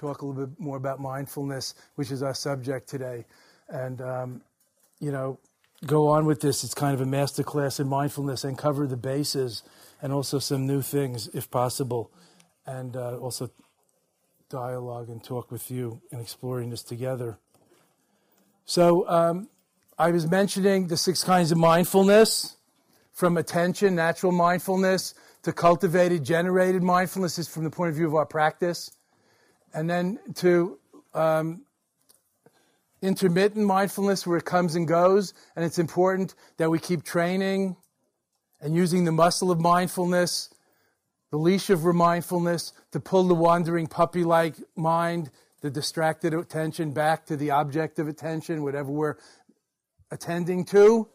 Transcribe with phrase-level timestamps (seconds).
[0.00, 3.26] Talk a little bit more about mindfulness, which is our subject today.
[3.68, 4.40] And, um,
[4.98, 5.38] you know,
[5.84, 6.64] go on with this.
[6.64, 9.62] It's kind of a master class in mindfulness and cover the bases
[10.00, 12.10] and also some new things if possible.
[12.66, 13.50] And uh, also
[14.48, 17.38] dialogue and talk with you and exploring this together.
[18.64, 19.48] So um,
[19.98, 22.56] I was mentioning the six kinds of mindfulness
[23.12, 28.14] from attention, natural mindfulness, to cultivated, generated mindfulness is from the point of view of
[28.14, 28.92] our practice
[29.72, 30.78] and then to
[31.14, 31.62] um,
[33.02, 35.34] intermittent mindfulness where it comes and goes.
[35.56, 37.76] And it's important that we keep training
[38.60, 40.50] and using the muscle of mindfulness,
[41.30, 45.30] the leash of mindfulness to pull the wandering puppy like mind,
[45.62, 49.16] the distracted attention back to the object of attention, whatever we're
[50.10, 51.08] attending to.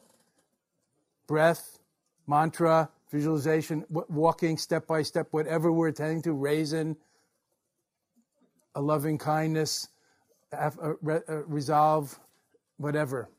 [1.28, 1.80] Breath,
[2.28, 6.96] mantra, visualization, walking step by step, whatever we're attending to, raising
[8.76, 9.88] a loving kindness,
[10.52, 10.94] a
[11.48, 12.20] resolve,
[12.78, 13.30] whatever.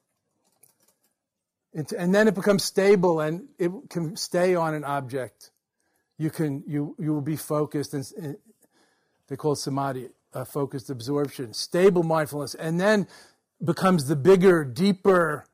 [1.74, 5.50] and then it becomes stable and it can stay on an object.
[6.18, 8.32] You can you you will be focused and eh,
[9.28, 10.08] they call samadhi,
[10.46, 13.06] focused absorption, stable mindfulness, and then
[13.62, 15.44] becomes the bigger, deeper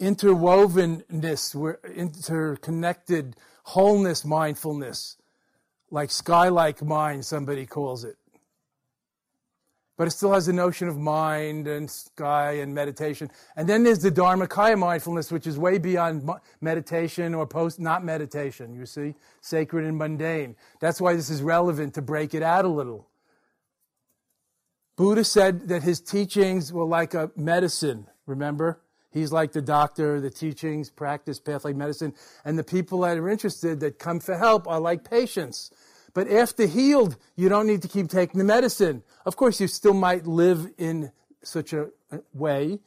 [0.00, 1.54] interwovenness,
[1.94, 5.16] interconnected wholeness mindfulness,
[5.90, 8.16] like sky-like mind, somebody calls it
[9.96, 13.30] but it still has the notion of mind and sky and meditation.
[13.56, 16.28] And then there's the Dharmakaya mindfulness, which is way beyond
[16.60, 20.56] meditation or post not meditation, you see, sacred and mundane.
[20.80, 23.08] That's why this is relevant to break it out a little.
[24.96, 28.80] Buddha said that his teachings were like a medicine, remember?
[29.10, 32.12] He's like the doctor, the teachings, practice, path like medicine.
[32.44, 35.70] And the people that are interested that come for help are like patients.
[36.16, 39.02] But after healed, you don't need to keep taking the medicine.
[39.26, 41.12] Of course, you still might live in
[41.42, 41.90] such a
[42.32, 42.78] way,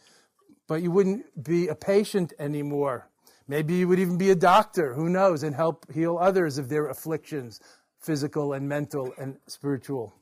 [0.65, 3.07] but you wouldn't be a patient anymore.
[3.47, 6.87] Maybe you would even be a doctor, who knows, and help heal others of their
[6.87, 7.59] afflictions,
[7.99, 10.15] physical and mental and spiritual.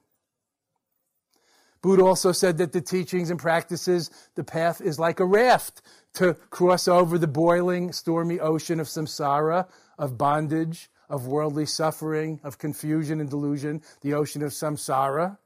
[1.82, 5.82] Buddha also said that the teachings and practices, the path is like a raft
[6.16, 9.66] to cross over the boiling, stormy ocean of samsara,
[9.98, 15.38] of bondage, of worldly suffering, of confusion and delusion, the ocean of samsara.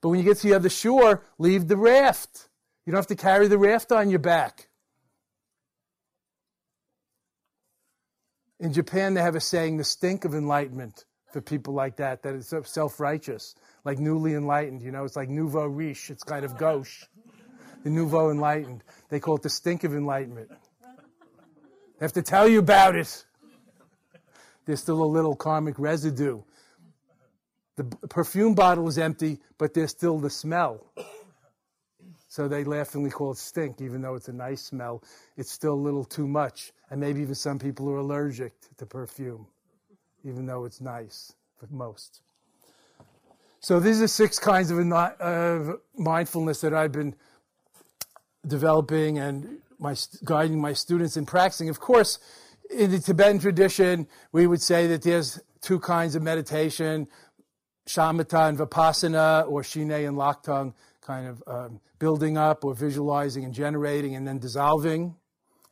[0.00, 2.48] But when you get to the other shore, leave the raft.
[2.84, 4.68] You don't have to carry the raft on your back.
[8.58, 12.34] In Japan, they have a saying, the stink of enlightenment for people like that, that
[12.34, 13.54] is self righteous,
[13.84, 14.82] like newly enlightened.
[14.82, 17.04] You know, it's like nouveau riche, it's kind of gauche.
[17.84, 18.82] The nouveau enlightened.
[19.10, 20.48] They call it the stink of enlightenment.
[20.80, 23.24] They have to tell you about it
[24.66, 26.42] there's still a little karmic residue.
[27.76, 30.92] The perfume bottle is empty, but there's still the smell.
[32.28, 35.02] So they laughingly call it stink, even though it's a nice smell.
[35.36, 36.72] It's still a little too much.
[36.90, 39.46] And maybe even some people are allergic to perfume,
[40.24, 42.20] even though it's nice for most.
[43.60, 47.14] So these are six kinds of, of mindfulness that I've been
[48.46, 51.68] developing and my, guiding my students in practicing.
[51.68, 52.18] Of course,
[52.70, 57.08] in the Tibetan tradition, we would say that there's two kinds of meditation
[57.86, 63.54] shamatha and vipassana, or shine and laktung, kind of um, building up or visualizing and
[63.54, 65.14] generating and then dissolving.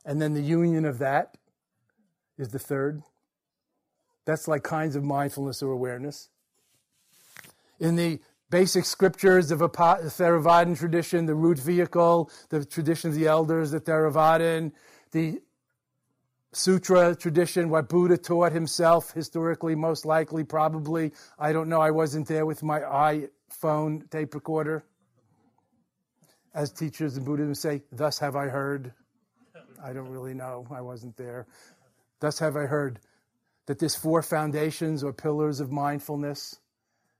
[0.05, 1.35] And then the union of that
[2.37, 3.03] is the third.
[4.25, 6.29] That's like kinds of mindfulness or awareness.
[7.79, 8.19] In the
[8.49, 13.81] basic scriptures of a Theravadan tradition, the root vehicle, the tradition of the elders, the
[13.81, 14.71] Theravadan,
[15.11, 15.41] the
[16.55, 21.11] sutra tradition, what Buddha taught himself, historically, most likely, probably.
[21.37, 21.81] I don't know.
[21.81, 24.85] I wasn't there with my iPhone tape recorder.
[26.53, 28.93] As teachers in Buddhism say, thus have I heard.
[29.83, 30.65] I don't really know.
[30.71, 31.47] I wasn't there.
[32.21, 32.99] Thus have I heard
[33.65, 36.59] that there's four foundations or pillars of mindfulness.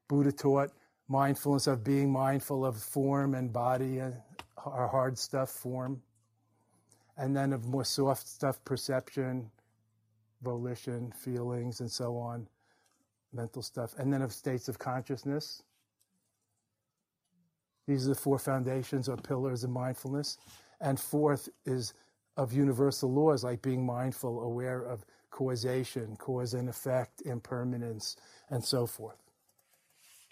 [0.08, 0.72] Buddha taught
[1.10, 4.16] mindfulness of being mindful of form and body, and
[4.66, 6.02] our hard stuff, form
[7.17, 9.50] and then of more soft stuff, perception,
[10.41, 12.47] volition, feelings, and so on,
[13.33, 15.63] mental stuff, and then of states of consciousness.
[17.88, 20.38] These are the four foundations or pillars of mindfulness.
[20.81, 21.94] And fourth is
[22.35, 28.17] of universal laws like being mindful, aware of causation, cause and effect, impermanence,
[28.50, 29.17] and so forth.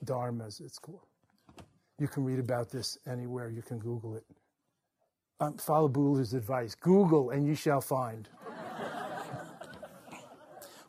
[0.03, 1.01] Dharma is its core.
[1.99, 4.25] You can read about this anywhere, you can Google it
[5.51, 8.29] follow Buddha's advice Google and you shall find.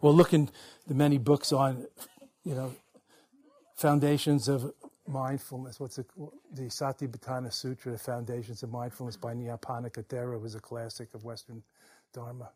[0.00, 0.50] well, look in
[0.86, 1.86] the many books on,
[2.44, 2.74] you know,
[3.74, 4.72] foundations of
[5.06, 5.80] mindfulness.
[5.80, 6.04] What's the,
[6.52, 11.62] the Satipatthana Sutra, the Foundations of Mindfulness by Nyanaponika Thera was a classic of Western
[12.12, 12.50] Dharma.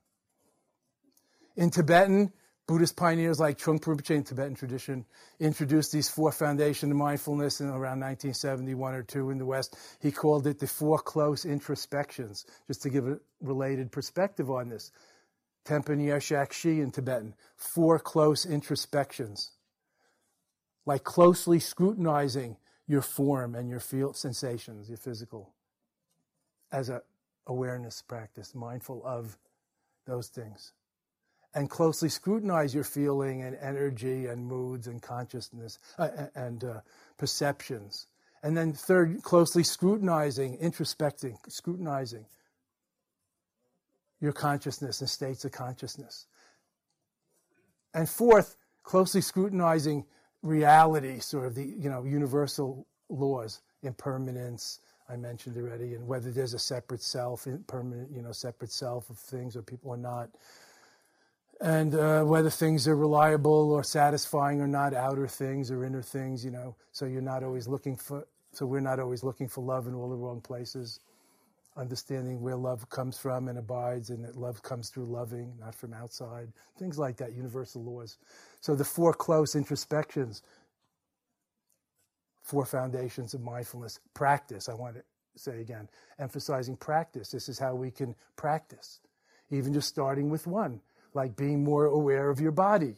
[1.57, 2.33] In Tibetan,
[2.69, 5.07] Buddhist pioneers like Trungpa Rinpoche in Tibetan tradition
[5.41, 9.75] introduced these four foundations of mindfulness in around 1971 or two in the West.
[10.03, 14.93] He called it the four close introspections, just to give a related perspective on this.
[15.65, 19.53] Tempa Nyershak Shi in Tibetan, four close introspections,
[20.85, 25.55] like closely scrutinizing your form and your feel sensations, your physical,
[26.71, 27.01] as a
[27.47, 29.39] awareness practice, mindful of
[30.05, 30.73] those things
[31.59, 36.81] and closely scrutinize your feeling and energy and moods and consciousness uh, and uh,
[37.17, 38.07] perceptions.
[38.45, 42.27] And then, third, closely scrutinizing, introspecting, scrutinizing
[44.21, 46.27] your consciousness and states of consciousness.
[47.93, 50.05] And fourth, closely scrutinizing
[50.43, 54.79] reality, sort of the you know universal laws, impermanence,
[55.09, 59.19] I mentioned already, and whether there's a separate self, permanent, you know, separate self of
[59.19, 60.31] things or people or not
[61.61, 66.45] and uh, whether things are reliable or satisfying or not, outer things or inner things,
[66.45, 66.77] you know.
[66.93, 70.09] So you're not always looking for, so we're not always looking for love in all
[70.09, 71.01] the wrong places.
[71.77, 75.95] Understanding where love comes from and abides, and that love comes through loving, not from
[75.95, 76.49] outside.
[76.77, 78.19] Things like that, universal laws.
[78.61, 80.43] So the four close introspections,
[82.43, 84.01] four foundations of mindfulness.
[84.15, 85.03] Practice, I want to
[85.37, 85.89] say again,
[86.19, 87.31] emphasizing practice.
[87.31, 89.01] This is how we can practice,
[89.51, 90.81] even just starting with one
[91.15, 92.95] like being more aware of your body,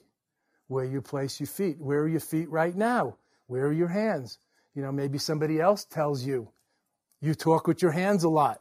[0.68, 1.76] where you place your feet.
[1.80, 3.16] Where are your feet right now?
[3.46, 4.38] Where are your hands?
[4.74, 6.48] You know, maybe somebody else tells you
[7.20, 8.60] you talk with your hands a lot.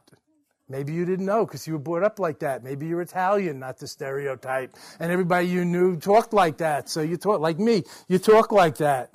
[0.68, 2.62] Maybe you didn't know because you were brought up like that.
[2.62, 4.76] Maybe you're Italian, not the stereotype.
[5.00, 6.88] And everybody you knew talked like that.
[6.88, 7.82] So you talk like me.
[8.06, 9.12] You talk like that.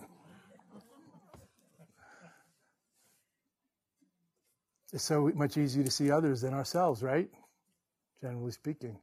[4.92, 7.30] It's so much easier to see others than ourselves, right?
[8.22, 8.98] Generally speaking.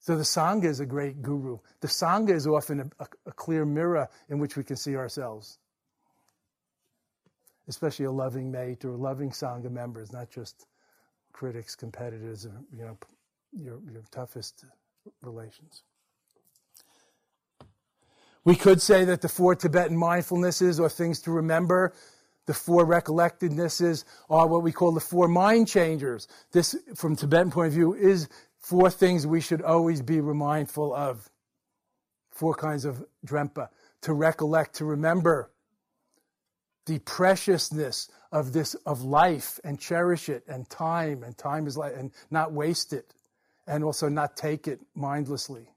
[0.00, 1.58] So the Sangha is a great guru.
[1.80, 5.58] The Sangha is often a, a, clear mirror in which we can see ourselves,
[7.66, 10.66] especially a loving mate or loving Sangha members, not just
[11.32, 12.96] critics, competitors, or you know,
[13.52, 14.64] your, your toughest
[15.22, 15.82] relations.
[18.44, 21.92] We could say that the four Tibetan mindfulnesses or things to remember,
[22.46, 26.28] the four recollectednesses are what we call the four mind changers.
[26.52, 28.28] This, from Tibetan point of view, is
[28.58, 31.30] Four things we should always be mindful of.
[32.30, 33.68] Four kinds of drempa.
[34.02, 35.50] To recollect, to remember
[36.88, 41.92] the preciousness of this of life and cherish it and time and time is life
[41.94, 43.14] and not waste it
[43.66, 45.68] and also not take it mindlessly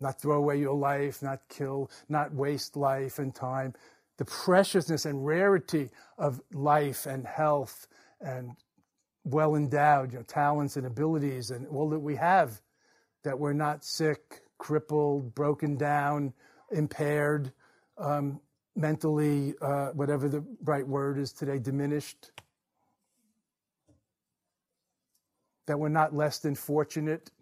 [0.00, 3.74] not throw away your life not kill not waste life and time
[4.18, 7.88] the preciousness and rarity of life and health
[8.20, 8.52] and
[9.26, 12.60] well endowed, you know, talents and abilities and all that we have,
[13.24, 16.32] that we're not sick, crippled, broken down,
[16.70, 17.52] impaired,
[17.98, 18.40] um,
[18.76, 22.30] mentally, uh, whatever the right word is today, diminished.
[25.66, 27.32] That we're not less than fortunate,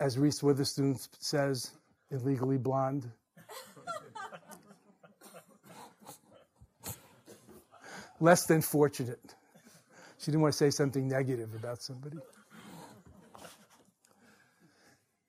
[0.00, 1.70] as Reese Witherspoon says
[2.10, 3.08] in Legally Blonde.
[8.18, 9.35] Less than fortunate.
[10.26, 12.16] She didn't want to say something negative about somebody.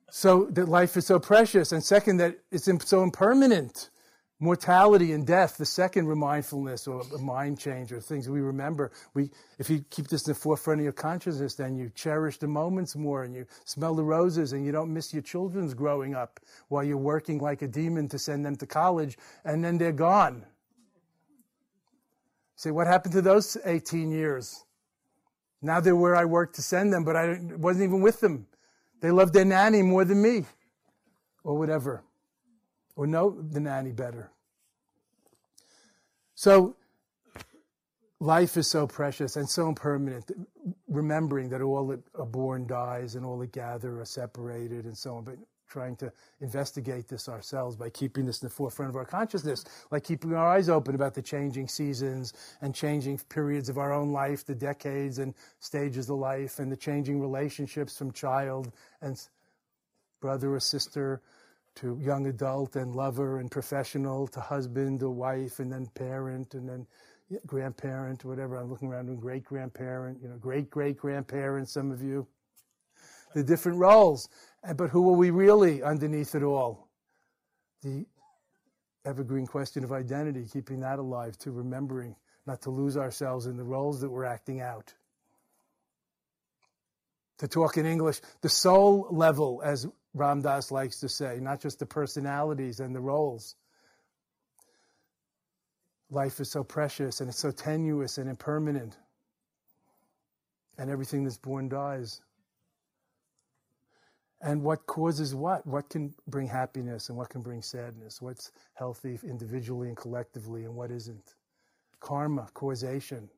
[0.09, 3.91] So that life is so precious, and second, that it's so impermanent
[4.39, 8.91] mortality and death, the second mindfulness or a mind change or things we remember.
[9.13, 12.47] We, if you keep this in the forefront of your consciousness, then you cherish the
[12.47, 16.39] moments more and you smell the roses and you don't miss your children's growing up
[16.69, 20.43] while you're working like a demon to send them to college and then they're gone.
[22.55, 24.63] Say, what happened to those 18 years?
[25.61, 28.47] Now they're where I worked to send them, but I wasn't even with them.
[29.01, 30.45] They loved their nanny more than me
[31.43, 32.03] or whatever
[32.95, 34.31] or know the nanny better.
[36.35, 36.75] So
[38.19, 40.31] life is so precious and so impermanent,
[40.87, 45.15] remembering that all that are born dies and all that gather are separated and so
[45.15, 45.35] on, but
[45.67, 50.03] trying to investigate this ourselves by keeping this in the forefront of our consciousness, like
[50.03, 54.45] keeping our eyes open about the changing seasons and changing periods of our own life,
[54.45, 58.71] the decades and stages of life, and the changing relationships from child
[59.01, 59.27] and
[60.21, 61.21] brother or sister
[61.75, 66.67] to young adult and lover and professional to husband or wife and then parent and
[66.67, 66.87] then
[67.45, 68.55] grandparent whatever.
[68.55, 72.27] I'm looking around great grandparent, you know, great great grandparent, some of you.
[73.33, 74.29] The different roles.
[74.67, 76.87] Uh, but who are we really underneath it all?
[77.83, 78.05] The
[79.05, 82.15] evergreen question of identity, keeping that alive, to remembering
[82.45, 84.93] not to lose ourselves in the roles that we're acting out.
[87.39, 91.79] To talk in English, the soul level, as Ram Dass likes to say, not just
[91.79, 93.55] the personalities and the roles.
[96.09, 98.97] Life is so precious and it's so tenuous and impermanent.
[100.77, 102.21] And everything that's born dies.
[104.41, 105.65] And what causes what?
[105.65, 108.21] What can bring happiness and what can bring sadness?
[108.21, 111.35] What's healthy individually and collectively and what isn't?
[111.99, 113.29] Karma, causation.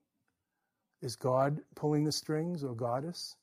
[1.02, 3.38] Is God pulling the strings or goddess?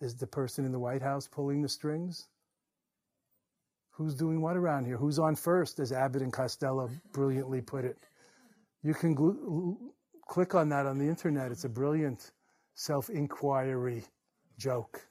[0.00, 2.28] Is the person in the White House pulling the strings?
[3.90, 4.96] Who's doing what around here?
[4.96, 7.98] Who's on first, as Abbott and Costello brilliantly put it?
[8.84, 9.76] You can gl-
[10.28, 11.50] click on that on the internet.
[11.50, 12.30] It's a brilliant
[12.74, 14.04] self inquiry
[14.56, 15.02] joke.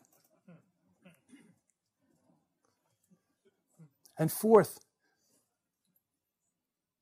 [4.19, 4.79] And fourth,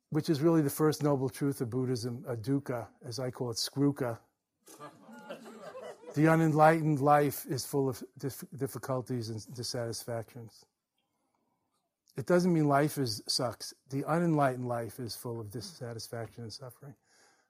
[0.10, 3.58] which is really the first noble truth of Buddhism, a dukkha, as I call it,
[3.58, 4.18] skruka.
[6.16, 10.66] the unenlightened life is full of dif- difficulties and dissatisfactions.
[12.18, 13.74] It doesn't mean life is sucks.
[13.90, 16.96] The unenlightened life is full of dissatisfaction and suffering.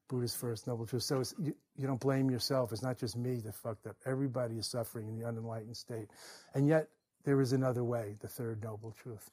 [0.07, 1.03] Buddha's first noble truth.
[1.03, 2.71] So you, you, don't blame yourself.
[2.71, 3.95] It's not just me that fucked up.
[4.05, 6.09] Everybody is suffering in the unenlightened state.
[6.53, 6.89] And yet,
[7.23, 9.31] there is another way, the third noble truth.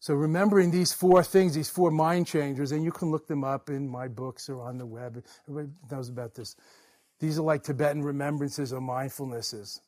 [0.00, 3.68] So remembering these four things, these four mind changers, and you can look them up
[3.68, 5.22] in my books or on the web.
[5.48, 6.56] Everybody knows about this.
[7.20, 9.80] These are like Tibetan remembrances or mindfulnesses.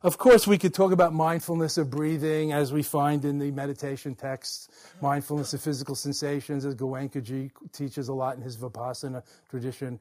[0.00, 4.14] Of course, we could talk about mindfulness of breathing as we find in the meditation
[4.14, 4.68] texts,
[5.02, 9.98] mindfulness of physical sensations, as Goenkaji teaches a lot in his Vipassana tradition.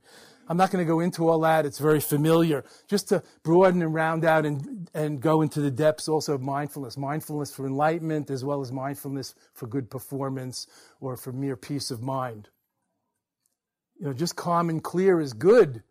[0.48, 1.66] I'm not going to go into all that.
[1.66, 2.63] It's very familiar.
[2.88, 6.96] Just to broaden and round out and, and go into the depths also of mindfulness.
[6.96, 10.68] Mindfulness for enlightenment as well as mindfulness for good performance
[11.01, 12.50] or for mere peace of mind.
[14.00, 15.82] You know, just calm and clear is good,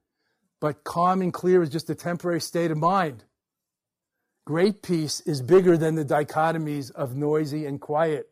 [0.61, 3.25] but calm and clear is just a temporary state of mind.
[4.47, 8.31] Great peace is bigger than the dichotomies of noisy and quiet.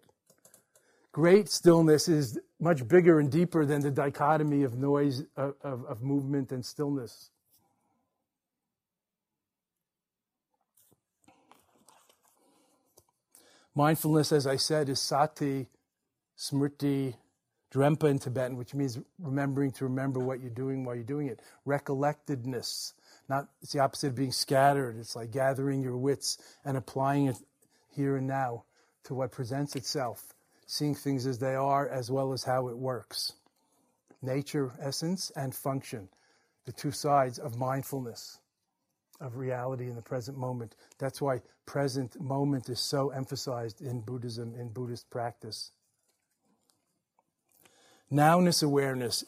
[1.10, 6.02] Great stillness is much bigger and deeper than the dichotomy of noise, of, of, of
[6.02, 7.30] movement and stillness.
[13.74, 15.66] Mindfulness, as I said, is sati,
[16.38, 17.16] smriti,
[17.72, 21.40] drempa in Tibetan, which means remembering to remember what you're doing while you're doing it.
[21.66, 22.92] Recollectedness,
[23.28, 24.96] not, it's the opposite of being scattered.
[24.98, 27.36] It's like gathering your wits and applying it
[27.88, 28.64] here and now
[29.04, 30.34] to what presents itself,
[30.66, 33.32] seeing things as they are as well as how it works.
[34.22, 36.08] Nature, essence, and function,
[36.64, 38.40] the two sides of mindfulness,
[39.20, 40.74] of reality in the present moment.
[40.98, 45.70] That's why present moment is so emphasized in Buddhism, in Buddhist practice.
[48.10, 49.24] Nowness awareness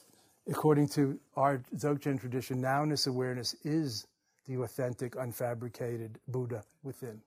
[0.48, 4.06] according to our Dzogchen tradition, nowness awareness is
[4.46, 7.20] the authentic, unfabricated Buddha within.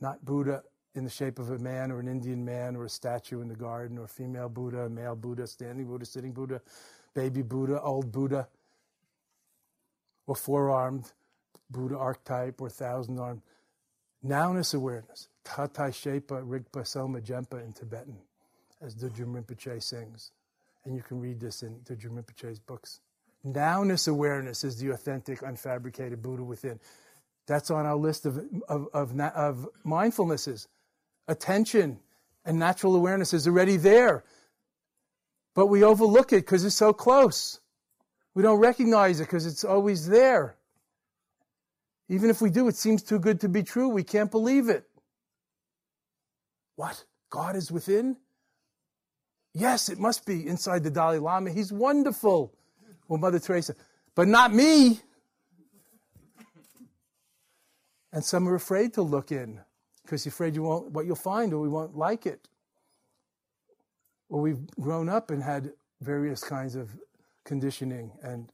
[0.00, 0.62] Not Buddha
[0.94, 3.54] in the shape of a man or an Indian man or a statue in the
[3.54, 6.60] garden or female Buddha, male Buddha, standing Buddha, sitting Buddha,
[7.14, 8.48] baby Buddha, old Buddha,
[10.26, 11.12] or four armed,
[11.70, 13.42] Buddha archetype or thousand armed.
[14.24, 15.28] Nowness awareness.
[15.44, 18.18] Tatai Shepa Rigpa Soma Jempa in Tibetan,
[18.82, 20.32] as Dudjom Rinpoche sings.
[20.86, 23.00] And you can read this in Dudjom Rinpoche's books.
[23.44, 26.78] Nowness awareness is the authentic, unfabricated Buddha within.
[27.46, 28.38] That's on our list of,
[28.68, 30.68] of, of, of mindfulnesses.
[31.26, 31.98] Attention
[32.44, 34.24] and natural awareness is already there.
[35.54, 37.60] But we overlook it because it's so close.
[38.34, 40.56] We don't recognize it because it's always there.
[42.08, 43.88] Even if we do, it seems too good to be true.
[43.88, 44.84] We can't believe it.
[46.76, 47.04] What?
[47.30, 48.16] God is within?
[49.58, 51.50] Yes, it must be inside the Dalai Lama.
[51.50, 52.52] He's wonderful.
[53.08, 53.74] Well, Mother Teresa,
[54.14, 55.00] but not me.
[58.12, 59.60] And some are afraid to look in
[60.02, 62.48] because you're afraid you won't what you'll find or we won't like it.
[64.28, 65.72] Well, we've grown up and had
[66.02, 66.90] various kinds of
[67.44, 68.52] conditioning and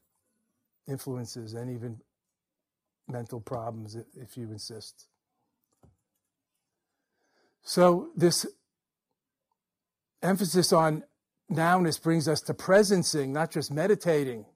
[0.87, 2.01] influences and even
[3.09, 5.09] mental problems, if you insist.
[7.65, 8.47] So, this
[10.23, 11.05] emphasis on
[11.51, 14.47] nowness brings us to presencing, not just meditating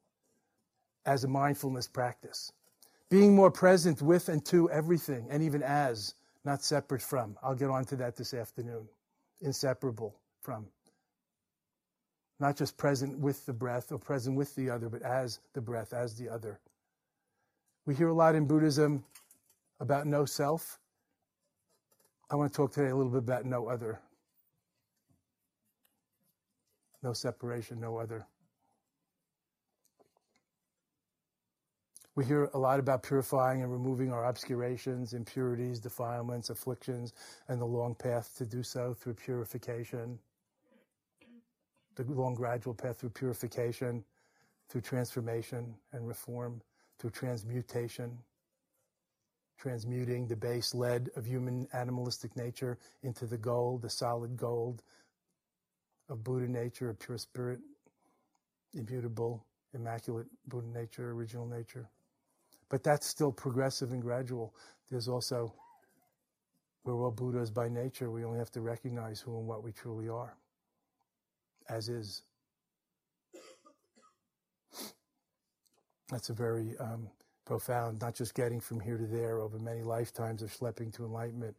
[1.05, 2.53] as a mindfulness practice.
[3.09, 7.37] Being more present with and to everything, and even as, not separate from.
[7.43, 8.89] I'll get on to that this afternoon.
[9.41, 10.67] Inseparable from.
[12.41, 15.93] Not just present with the breath or present with the other, but as the breath,
[15.93, 16.59] as the other.
[17.87, 19.05] We hear a lot in Buddhism
[19.79, 20.79] about no self.
[22.29, 24.01] I want to talk today a little bit about no other.
[27.07, 28.27] No separation, no other.
[32.17, 37.13] We hear a lot about purifying and removing our obscurations, impurities, defilements, afflictions,
[37.47, 40.19] and the long path to do so through purification.
[41.95, 44.05] The long gradual path through purification,
[44.69, 46.61] through transformation and reform
[46.99, 48.19] through transmutation,
[49.59, 54.83] transmuting the base lead of human animalistic nature into the gold, the solid gold
[56.09, 57.61] of Buddha nature, of pure spirit,
[58.75, 61.89] immutable, immaculate Buddha nature, original nature.
[62.69, 64.55] But that's still progressive and gradual.
[64.91, 65.55] There's also,
[66.85, 68.11] we're all Buddhas by nature.
[68.11, 70.37] We only have to recognize who and what we truly are,
[71.69, 72.23] as is.
[76.11, 77.09] That's a very um,
[77.45, 81.57] profound, not just getting from here to there over many lifetimes of schlepping to enlightenment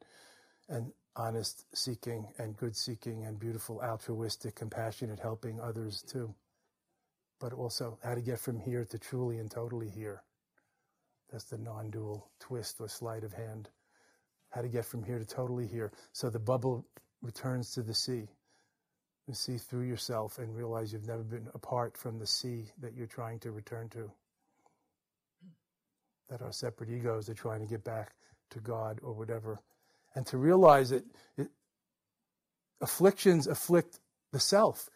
[0.69, 6.33] and honest seeking and good seeking and beautiful, altruistic, compassionate helping others too.
[7.39, 10.23] But also how to get from here to truly and totally here.
[11.31, 13.69] That's the non dual twist or sleight of hand.
[14.49, 15.91] How to get from here to totally here.
[16.13, 16.85] So the bubble
[17.21, 18.27] returns to the sea.
[19.27, 23.07] You see through yourself and realize you've never been apart from the sea that you're
[23.07, 24.09] trying to return to
[26.29, 28.13] that our separate egos are trying to get back
[28.51, 29.59] to God or whatever.
[30.17, 31.05] And to realize that
[31.37, 31.49] it,
[32.81, 33.99] afflictions afflict
[34.33, 34.89] the self.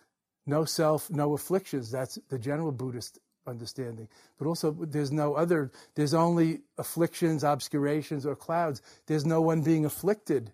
[0.48, 1.92] No self, no afflictions.
[1.92, 4.08] That's the general Buddhist understanding.
[4.40, 8.82] But also, there's no other, there's only afflictions, obscurations, or clouds.
[9.06, 10.54] There's no one being afflicted.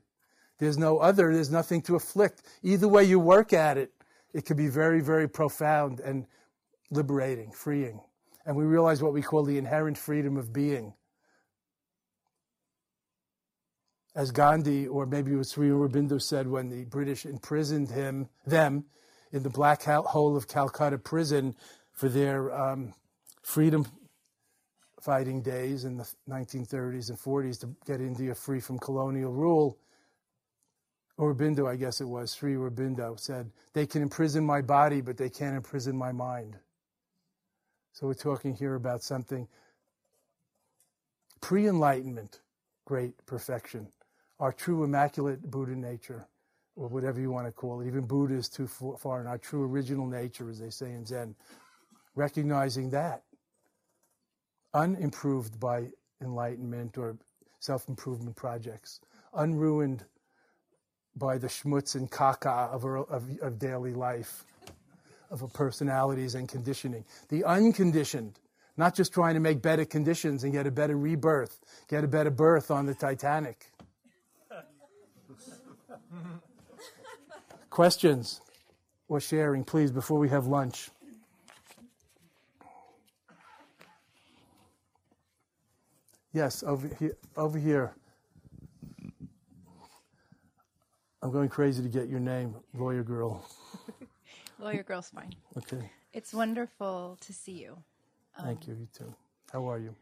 [0.58, 2.42] There's no other, there's nothing to afflict.
[2.62, 3.94] Either way you work at it,
[4.34, 6.28] it can be very, very profound and
[6.92, 8.02] liberating, freeing
[8.48, 10.94] and we realize what we call the inherent freedom of being.
[14.18, 18.86] As Gandhi, or maybe it was Sri Aurobindo said when the British imprisoned him, them,
[19.32, 21.56] in the black hole of Calcutta prison
[21.94, 22.96] for their um,
[23.44, 23.86] freedom
[25.00, 29.78] fighting days in the 1930s and 40s to get India free from colonial rule.
[31.20, 35.30] Aurobindo, I guess it was, Sri Aurobindo said, they can imprison my body, but they
[35.30, 36.58] can't imprison my mind.
[37.94, 39.48] So we're talking here about something
[41.40, 42.40] pre enlightenment,
[42.84, 43.90] great perfection,
[44.40, 46.28] our true immaculate Buddha nature,
[46.76, 47.88] or whatever you want to call it.
[47.88, 51.36] Even Buddha is too far in our true original nature, as they say in Zen.
[52.16, 53.24] Recognizing that,
[54.74, 55.88] unimproved by
[56.22, 57.18] enlightenment or
[57.60, 59.00] self improvement projects,
[59.34, 60.04] unruined
[61.16, 64.44] by the schmutz and caca of, of, of daily life
[65.30, 67.04] of personalities and conditioning.
[67.30, 68.40] The unconditioned,
[68.78, 72.30] not just trying to make better conditions and get a better rebirth, get a better
[72.30, 73.72] birth on the Titanic.
[77.70, 78.42] Questions
[79.08, 80.90] or sharing, please, before we have lunch.
[86.34, 87.18] Yes, over here.
[87.36, 87.96] Over here.
[91.22, 93.44] I'm going crazy to get your name, lawyer girl.
[94.60, 95.34] Lawyer girl's fine.
[95.58, 95.90] Okay.
[96.14, 97.78] It's wonderful to see you.
[98.42, 98.74] Thank um, you.
[98.76, 99.16] You too.
[99.52, 99.96] How are you?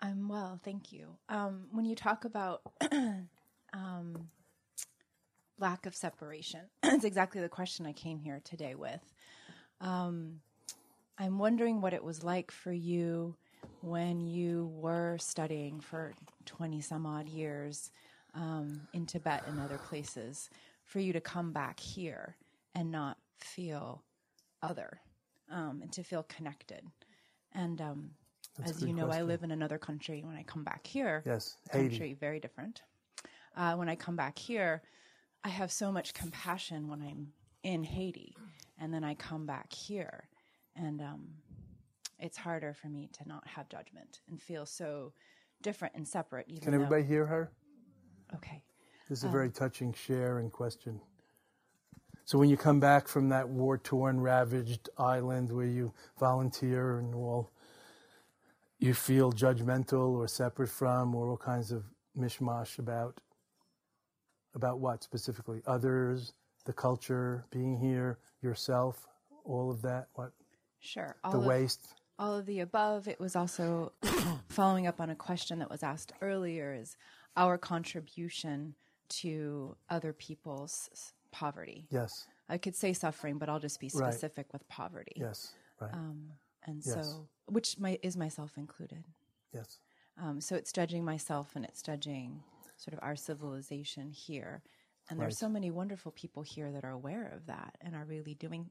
[0.00, 1.08] I'm well, thank you.
[1.28, 2.62] Um, when you talk about
[3.72, 4.28] um,
[5.58, 9.00] lack of separation, it's exactly the question I came here today with.
[9.80, 10.40] Um,
[11.18, 13.36] I'm wondering what it was like for you
[13.80, 16.12] when you were studying for
[16.46, 17.90] 20 some odd years
[18.34, 20.48] um, in Tibet and other places,
[20.84, 22.36] for you to come back here
[22.74, 24.02] and not feel
[24.62, 25.00] other
[25.50, 26.82] um, and to feel connected.
[27.52, 28.10] And um,
[28.64, 29.22] as you know, question.
[29.22, 30.22] I live in another country.
[30.24, 32.82] When I come back here, yes, country very different.
[33.56, 34.82] Uh, when I come back here,
[35.44, 38.36] I have so much compassion when I'm in Haiti,
[38.78, 40.28] and then I come back here,
[40.76, 41.28] and um,
[42.18, 45.12] it's harder for me to not have judgment and feel so
[45.62, 46.46] different and separate.
[46.48, 47.50] Even Can everybody hear her?
[48.34, 48.62] Okay.
[49.08, 51.00] This is a um, very touching share and question.
[52.24, 57.50] So when you come back from that war-torn, ravaged island where you volunteer and all,
[58.78, 61.84] you feel judgmental or separate from, or all kinds of
[62.16, 63.20] mishmash about
[64.54, 65.62] about what specifically?
[65.66, 66.32] Others,
[66.64, 69.06] the culture, being here, yourself,
[69.44, 70.08] all of that.
[70.14, 70.32] What?
[70.80, 71.16] Sure.
[71.24, 71.94] All the of, waste.
[72.18, 73.08] All of the above.
[73.08, 73.92] It was also
[74.48, 76.96] following up on a question that was asked earlier: is
[77.36, 78.74] our contribution
[79.08, 81.86] to other people's poverty.
[81.90, 82.26] Yes.
[82.48, 84.52] I could say suffering, but I'll just be specific right.
[84.52, 85.12] with poverty.
[85.16, 85.52] Yes.
[85.80, 85.92] Right.
[85.92, 86.28] Um,
[86.64, 86.94] and yes.
[86.94, 89.04] so, which my, is myself included.
[89.54, 89.78] Yes.
[90.20, 92.42] Um, so it's judging myself and it's judging
[92.76, 94.62] sort of our civilization here.
[95.10, 95.24] And right.
[95.24, 98.70] there's so many wonderful people here that are aware of that and are really doing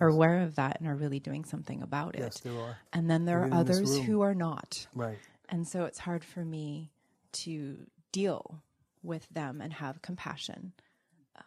[0.00, 2.20] are aware of that and are really doing something about it.
[2.20, 2.78] yes, there are.
[2.92, 4.86] And then there Even are others who are not.
[4.94, 5.18] Right.
[5.50, 6.90] And so it's hard for me
[7.32, 7.76] to
[8.12, 8.62] deal
[9.02, 10.72] with them and have compassion.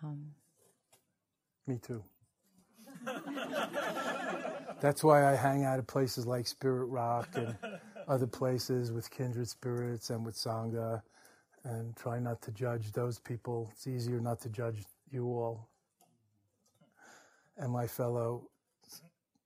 [0.03, 0.33] Um,
[1.65, 2.03] me too.
[4.81, 7.55] That's why I hang out at places like Spirit Rock and
[8.07, 11.01] other places with kindred spirits and with Sangha
[11.63, 13.69] and try not to judge those people.
[13.71, 15.69] It's easier not to judge you all
[17.57, 18.49] and my fellow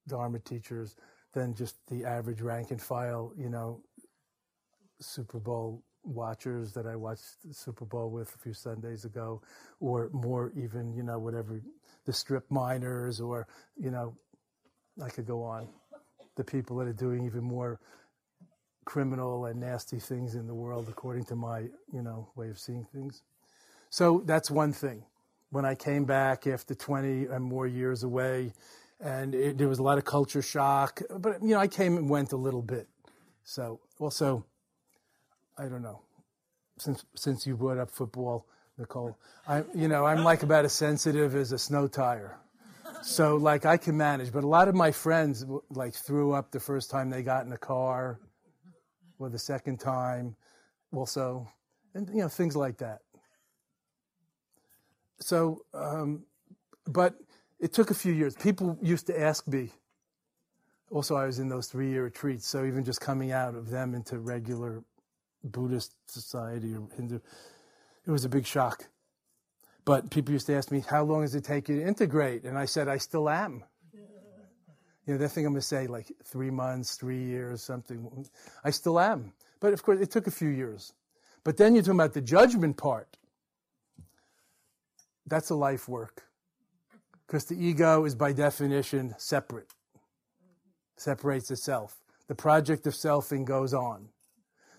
[0.08, 0.96] Dharma teachers
[1.34, 3.82] than just the average rank and file, you know,
[5.00, 9.42] Super Bowl watchers that I watched the Super Bowl with a few Sundays ago,
[9.80, 11.62] or more even, you know, whatever,
[12.06, 14.16] the strip miners, or, you know,
[15.04, 15.68] I could go on.
[16.36, 17.80] The people that are doing even more
[18.88, 21.60] criminal and nasty things in the world, according to my,
[21.94, 23.22] you know, way of seeing things.
[23.90, 25.04] So that's one thing.
[25.50, 28.54] When I came back after 20 and more years away,
[29.02, 32.10] and it, there was a lot of culture shock, but, you know, I came and
[32.10, 32.88] went a little bit.
[33.44, 34.46] So also,
[35.58, 36.02] I don't know.
[36.78, 38.46] Since since you brought up football,
[38.78, 42.38] Nicole, I you know I'm like about as sensitive as a snow tire.
[43.02, 46.60] So like I can manage, but a lot of my friends like threw up the
[46.60, 48.20] first time they got in a car,
[49.20, 50.36] or the second time,
[50.94, 51.48] also,
[51.94, 53.02] and you know things like that.
[55.20, 56.24] So, um,
[56.86, 57.16] but
[57.60, 58.36] it took a few years.
[58.36, 59.72] People used to ask me.
[60.90, 64.20] Also, I was in those three-year retreats, so even just coming out of them into
[64.20, 64.84] regular
[65.44, 67.20] Buddhist society or Hindu.
[68.06, 68.86] It was a big shock.
[69.84, 72.44] But people used to ask me, how long does it take you to integrate?
[72.44, 73.64] And I said, I still am.
[75.08, 78.28] You know, they think I'm going to say like three months, three years, something.
[78.66, 79.32] I still am.
[79.62, 80.94] But of course, it took a few years.
[81.46, 83.18] But then you're talking about the judgment part.
[85.26, 86.24] That's a life work.
[87.26, 89.68] Because the ego is by definition separate,
[90.98, 91.98] separates itself.
[92.28, 94.10] The project of selfing goes on.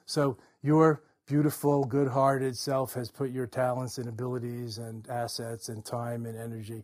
[0.05, 5.85] So your beautiful, good hearted self has put your talents and abilities and assets and
[5.85, 6.83] time and energy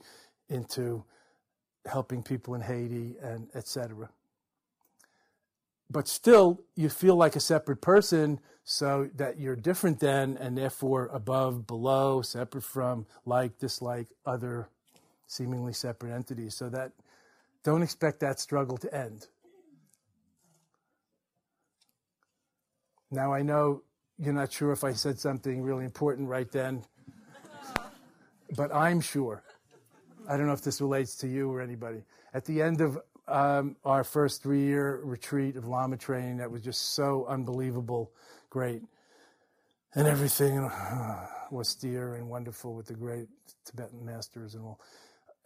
[0.48, 1.04] into
[1.86, 4.08] helping people in Haiti and etc.
[5.90, 11.10] But still, you feel like a separate person, so that you're different than, and therefore
[11.12, 14.68] above, below, separate from, like, dislike other
[15.26, 16.54] seemingly separate entities.
[16.54, 16.92] So that
[17.62, 19.28] don't expect that struggle to end.
[23.10, 23.82] Now I know
[24.18, 26.84] you're not sure if I said something really important right then,
[28.56, 29.42] but I'm sure.
[30.28, 32.02] I don't know if this relates to you or anybody.
[32.32, 36.62] At the end of um, our first three year retreat of Lama training, that was
[36.62, 38.10] just so unbelievable,
[38.48, 38.82] great.
[39.94, 43.28] And everything uh, was dear and wonderful with the great
[43.64, 44.80] Tibetan masters and all.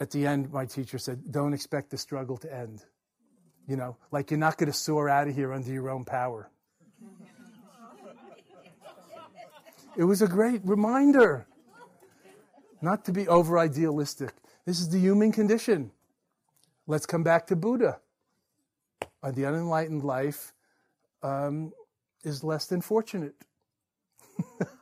[0.01, 2.85] At the end, my teacher said, Don't expect the struggle to end.
[3.67, 6.51] You know, like you're not going to soar out of here under your own power.
[9.97, 11.47] It was a great reminder
[12.81, 14.33] not to be over idealistic.
[14.69, 15.91] This is the human condition.
[16.87, 18.01] Let's come back to Buddha.
[19.23, 20.53] On the unenlightened life,
[21.23, 21.73] um,
[22.23, 23.35] is less than fortunate.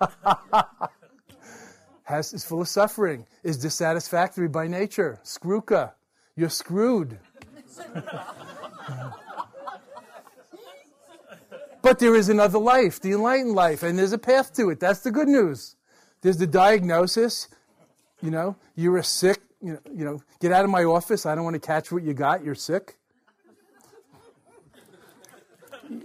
[2.03, 5.21] Has, is full of suffering, is dissatisfactory by nature.
[5.23, 5.93] Skruka,
[6.35, 7.21] you're screwed.
[11.81, 14.81] but there is another life, the enlightened life, and there's a path to it.
[14.81, 15.77] That's the good news.
[16.23, 17.47] There's the diagnosis.
[18.21, 21.27] You know, you're a sick, you know, you know, get out of my office.
[21.27, 22.45] I don't want to catch what you got.
[22.45, 22.97] You're sick.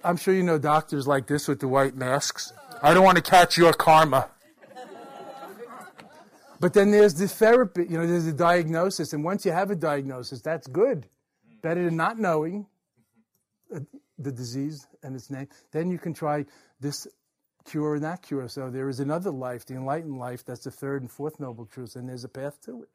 [0.04, 2.54] I'm sure you know doctors like this with the white masks.
[2.84, 4.30] I don't want to catch your karma.
[6.60, 9.14] But then there's the therapy, you know, there's the diagnosis.
[9.14, 11.08] And once you have a diagnosis, that's good.
[11.64, 12.68] Better than not knowing
[13.70, 15.48] the disease and its name.
[15.72, 16.46] Then you can try
[16.80, 17.08] this
[17.66, 18.48] cure and that cure.
[18.48, 21.96] So there is another life, the enlightened life, that's the third and fourth noble truth,
[21.96, 22.90] and there's a path to it.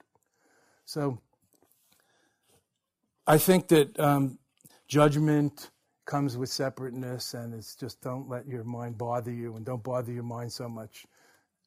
[0.87, 1.19] So
[3.27, 4.39] I think that um,
[4.87, 5.71] judgment
[6.05, 10.13] comes with separateness, and it's just don't let your mind bother you, and don't bother
[10.13, 11.05] your mind so much,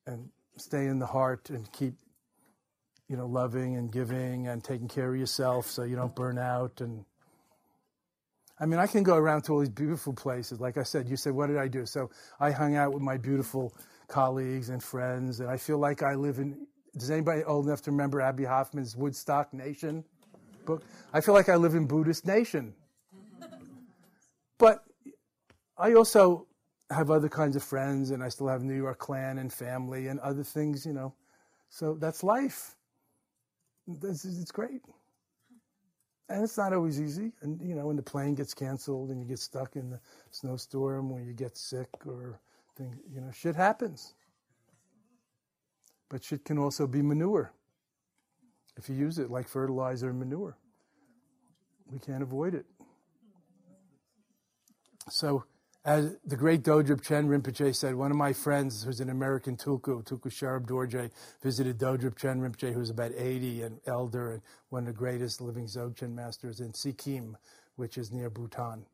[0.08, 1.96] and stay in the heart and keep,
[3.10, 6.80] you know, loving and giving and taking care of yourself so you don't burn out.
[6.80, 7.04] And
[8.58, 10.62] I mean, I can go around to all these beautiful places.
[10.62, 11.86] Like I said, you said, what did I do?
[11.86, 13.74] So I hung out with my beautiful
[14.08, 16.68] colleagues and friends, and I feel like I live in.
[16.98, 20.04] Does anybody old enough to remember Abbie Hoffman's Woodstock Nation
[20.66, 20.84] book?
[21.14, 22.74] I feel like I live in Buddhist Nation.
[24.58, 24.84] But
[25.78, 26.48] I also
[26.90, 30.20] have other kinds of friends, and I still have New York clan and family and
[30.20, 31.14] other things, you know.
[31.70, 32.76] So that's life.
[33.88, 34.82] It's great.
[36.28, 37.32] And it's not always easy.
[37.42, 40.00] And, you know, when the plane gets canceled and you get stuck in the
[40.32, 42.40] snowstorm or you get sick or
[42.76, 44.14] things, you know, shit happens.
[46.10, 47.54] But shit can also be manure
[48.78, 50.58] if you use it like fertilizer and manure.
[51.92, 52.66] We can't avoid it.
[55.10, 55.44] So,
[55.86, 60.04] as the great Dodrub Chen Rinpoche said, one of my friends who's an American Tulku,
[60.04, 61.10] Tulku Sherab Dorje,
[61.42, 65.66] visited Dodrub Chen Rinpoche, who's about 80 and elder and one of the greatest living
[65.66, 67.38] Dzogchen masters in Sikkim,
[67.76, 68.86] which is near Bhutan,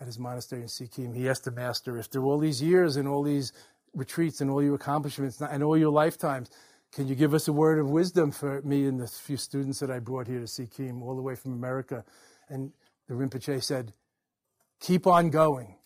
[0.00, 1.14] at his monastery in Sikkim.
[1.14, 3.52] He asked the master, if through all these years and all these
[3.94, 6.50] retreats and all your accomplishments and all your lifetimes,
[6.92, 9.90] can you give us a word of wisdom for me and the few students that
[9.90, 12.04] I brought here to Sikkim, all the way from America?
[12.48, 12.72] And
[13.08, 13.92] the Rinpoche said,
[14.80, 15.76] keep on going.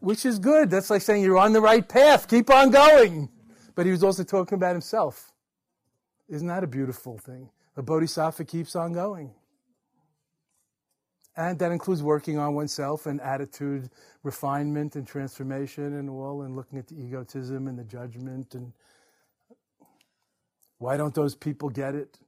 [0.00, 0.70] Which is good.
[0.70, 2.28] That's like saying you're on the right path.
[2.28, 3.28] Keep on going.
[3.74, 5.32] But he was also talking about himself.
[6.28, 7.50] Isn't that a beautiful thing?
[7.74, 9.34] The bodhisattva keeps on going.
[11.36, 13.90] And that includes working on oneself and attitude
[14.22, 18.54] refinement and transformation and all, and looking at the egotism and the judgment.
[18.54, 18.72] And
[20.78, 22.18] why don't those people get it?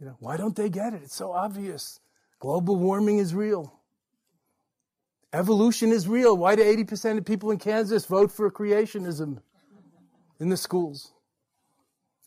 [0.00, 1.02] You know, why don't they get it?
[1.04, 2.00] It's so obvious.
[2.38, 3.74] Global warming is real.
[5.32, 6.36] Evolution is real.
[6.36, 9.42] Why do 80% of people in Kansas vote for creationism
[10.40, 11.12] in the schools?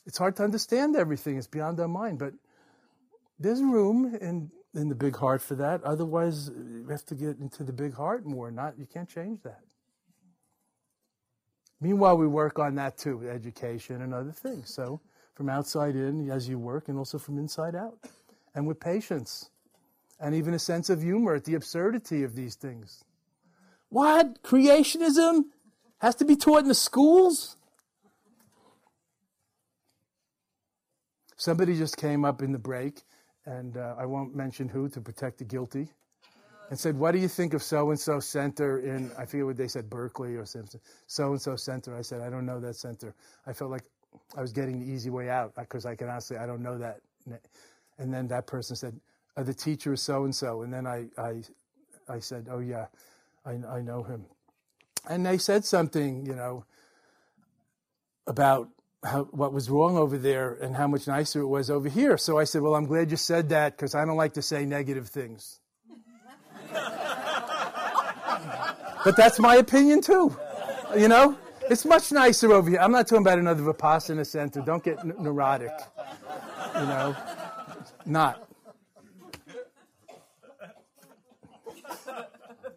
[0.06, 1.38] It's hard to understand everything.
[1.38, 2.20] It's beyond our mind.
[2.20, 2.34] But
[3.40, 5.84] there's room in, in the big heart for that.
[5.84, 8.52] Otherwise, you have to get into the big heart more.
[8.52, 9.62] Not you can't change that.
[11.80, 14.74] Meanwhile, we work on that too, education and other things.
[14.74, 15.02] So
[15.34, 17.98] from outside in as you work and also from inside out.
[18.54, 19.50] And with patience
[20.20, 23.04] and even a sense of humor at the absurdity of these things.
[23.90, 24.44] What?
[24.44, 25.46] Creationism
[26.00, 27.58] has to be taught in the schools?
[31.36, 33.02] Somebody just came up in the break,
[33.46, 35.90] and uh, I won't mention who to protect the guilty,
[36.70, 39.58] and said, What do you think of so and so center in, I forget what
[39.58, 41.98] they said, Berkeley or something, so and so center?
[41.98, 43.16] I said, I don't know that center.
[43.48, 43.84] I felt like
[44.38, 47.02] I was getting the easy way out because I can honestly, I don't know that.
[48.00, 49.00] And then that person said,
[49.38, 50.64] uh, the teacher is so and so.
[50.64, 51.42] And then I, I,
[52.10, 52.88] I said, oh yeah,
[53.46, 54.26] I, I know him.
[55.10, 56.66] And they said something, you know,
[58.28, 58.70] about
[59.04, 62.18] how, what was wrong over there and how much nicer it was over here.
[62.18, 64.66] So I said, well, I'm glad you said that because I don't like to say
[64.66, 65.60] negative things.
[69.04, 70.38] but that's my opinion too,
[70.96, 71.38] you know?
[71.70, 72.80] It's much nicer over here.
[72.80, 74.62] I'm not talking about another Vipassana center.
[74.62, 75.72] Don't get n- neurotic.
[76.76, 77.16] You know,
[78.06, 78.48] not.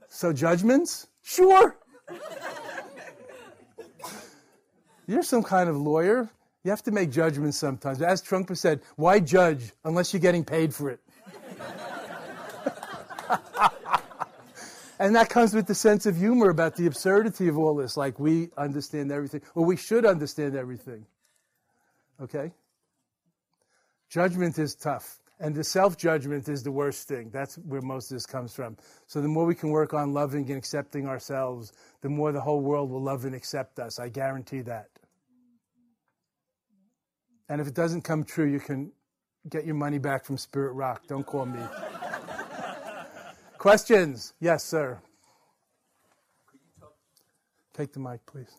[0.08, 1.08] So judgments?
[1.22, 1.76] Sure.
[5.06, 6.30] You're some kind of lawyer.
[6.62, 8.00] You have to make judgments sometimes.
[8.00, 11.00] As Trungpa said, why judge unless you're getting paid for it?
[14.98, 17.96] And that comes with the sense of humor about the absurdity of all this.
[17.96, 21.04] Like we understand everything, or we should understand everything.
[22.20, 22.52] Okay?
[24.08, 25.18] Judgment is tough.
[25.40, 27.28] And the self judgment is the worst thing.
[27.32, 28.76] That's where most of this comes from.
[29.08, 32.60] So the more we can work on loving and accepting ourselves, the more the whole
[32.60, 33.98] world will love and accept us.
[33.98, 34.88] I guarantee that.
[37.48, 38.90] And if it doesn't come true, you can
[39.48, 41.02] get your money back from Spirit Rock.
[41.07, 41.61] Don't call me.
[43.59, 44.35] Questions?
[44.40, 44.98] Yes, sir.
[47.74, 48.50] Take the mic, please.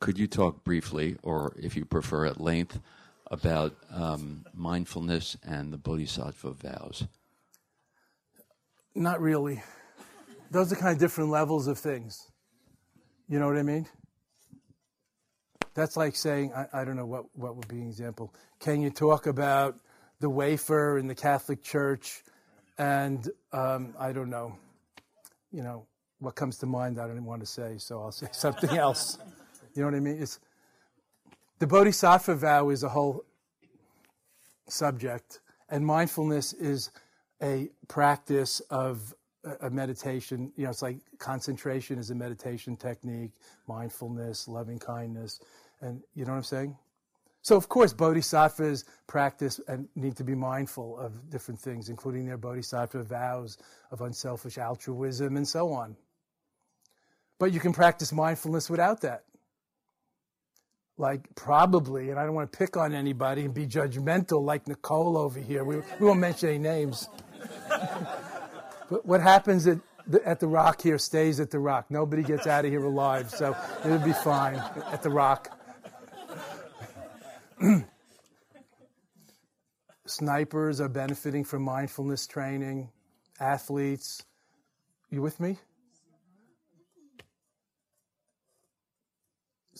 [0.00, 2.80] Could you talk briefly, or if you prefer at length,
[3.30, 7.04] about um, mindfulness and the bodhisattva vows?
[8.94, 9.62] Not really.
[10.50, 12.31] Those are kind of different levels of things.
[13.28, 13.86] You know what I mean?
[15.74, 18.34] That's like saying, I, I don't know what, what would be an example.
[18.60, 19.78] Can you talk about
[20.20, 22.22] the wafer in the Catholic Church
[22.78, 24.56] and um, I don't know,
[25.50, 25.86] you know,
[26.18, 29.18] what comes to mind I don't want to say, so I'll say something else.
[29.74, 30.22] You know what I mean?
[30.22, 30.38] It's,
[31.58, 33.24] the Bodhisattva vow is a whole
[34.68, 36.90] subject, and mindfulness is
[37.42, 39.14] a practice of
[39.60, 40.52] a meditation.
[40.56, 43.32] You know, it's like concentration is a meditation technique,
[43.66, 45.40] mindfulness, loving kindness,
[45.80, 46.76] and you know what I'm saying?
[47.44, 52.36] So, of course, bodhisattvas practice and need to be mindful of different things, including their
[52.36, 53.58] bodhisattva vows
[53.90, 55.96] of unselfish altruism and so on.
[57.40, 59.24] But you can practice mindfulness without that.
[60.96, 65.18] Like, probably, and I don't want to pick on anybody and be judgmental like Nicole
[65.18, 65.64] over here.
[65.64, 67.08] We, we won't mention any names.
[69.04, 71.90] what happens at the, at the rock here stays at the rock.
[71.90, 74.56] Nobody gets out of here alive, so it'll be fine
[74.90, 75.58] at the rock.
[80.06, 82.90] Snipers are benefiting from mindfulness training,
[83.38, 84.24] athletes.
[85.10, 85.58] You with me?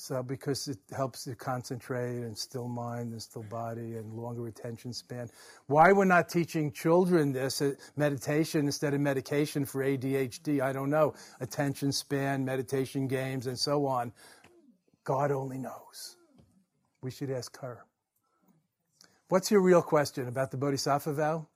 [0.03, 4.93] So, because it helps to concentrate and still mind and still body and longer attention
[4.93, 5.31] span.
[5.69, 10.91] Why we're not teaching children this uh, meditation instead of medication for ADHD, I don't
[10.91, 11.15] know.
[11.41, 14.13] Attention span, meditation games, and so on.
[15.05, 16.17] God only knows.
[17.01, 17.85] We should ask her.
[19.29, 21.47] What's your real question about the Bodhisattva vow?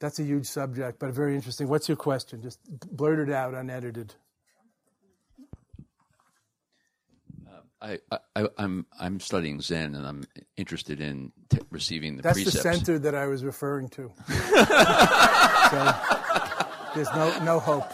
[0.00, 1.68] That's a huge subject, but very interesting.
[1.68, 2.40] What's your question?
[2.40, 2.58] Just
[2.96, 4.14] blurt it out unedited.
[7.84, 7.98] I,
[8.34, 10.24] I, I'm I'm studying Zen and I'm
[10.56, 12.62] interested in t- receiving the That's precepts.
[12.64, 14.10] the center that I was referring to.
[15.70, 15.94] so
[16.94, 17.92] there's no no hope.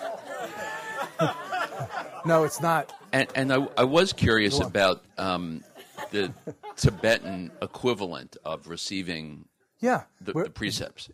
[2.25, 2.93] no, it's not.
[3.13, 5.65] And, and I, I was curious about um,
[6.13, 6.33] the
[6.77, 9.47] Tibetan equivalent of receiving
[9.81, 11.11] Yeah, the, the precepts.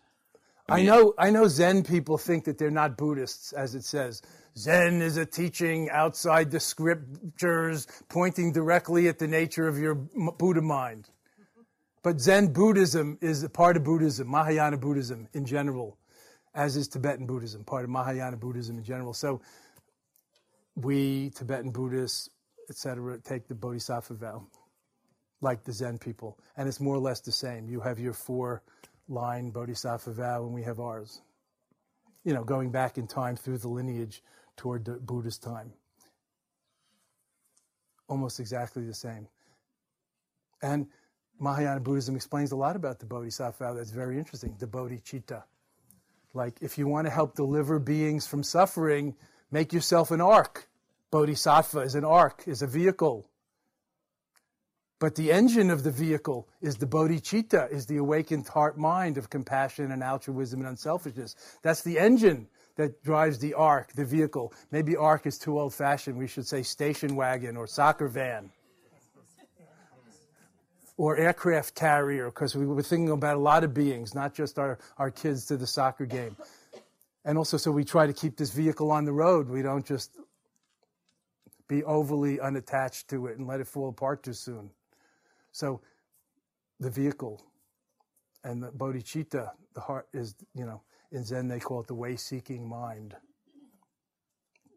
[0.68, 4.20] I know, I know Zen people think that they're not Buddhists, as it says.
[4.58, 10.62] Zen is a teaching outside the scriptures, pointing directly at the nature of your Buddha
[10.62, 11.10] mind.
[12.02, 15.98] But Zen Buddhism is a part of Buddhism, Mahayana Buddhism in general,
[16.54, 19.12] as is Tibetan Buddhism, part of Mahayana Buddhism in general.
[19.12, 19.42] So
[20.74, 22.30] we, Tibetan Buddhists,
[22.70, 24.46] etc., take the Bodhisattva vow,
[25.42, 26.38] like the Zen people.
[26.56, 27.68] And it's more or less the same.
[27.68, 28.62] You have your four
[29.08, 31.20] line Bodhisattva vow, and we have ours.
[32.24, 34.22] You know, going back in time through the lineage
[34.56, 35.72] toward the Buddhist time.
[38.08, 39.28] Almost exactly the same.
[40.62, 40.86] And
[41.38, 45.42] Mahayana Buddhism explains a lot about the Bodhisattva that's very interesting, the Bodhicitta.
[46.32, 49.14] Like, if you want to help deliver beings from suffering,
[49.50, 50.68] make yourself an ark.
[51.10, 53.28] Bodhisattva is an ark, is a vehicle.
[54.98, 59.28] But the engine of the vehicle is the bodhicitta, is the awakened heart mind of
[59.28, 61.36] compassion and altruism and unselfishness.
[61.62, 64.52] That's the engine that drives the ARC, the vehicle.
[64.70, 66.16] Maybe ARC is too old fashioned.
[66.16, 68.50] We should say station wagon or soccer van
[70.98, 74.78] or aircraft carrier, because we were thinking about a lot of beings, not just our,
[74.96, 76.34] our kids to the soccer game.
[77.24, 79.48] And also, so we try to keep this vehicle on the road.
[79.48, 80.16] We don't just
[81.68, 84.70] be overly unattached to it and let it fall apart too soon.
[85.52, 85.80] So
[86.80, 87.42] the vehicle
[88.44, 90.80] and the bodhicitta, the heart is, you know,
[91.12, 93.14] in Zen they call it the way seeking mind.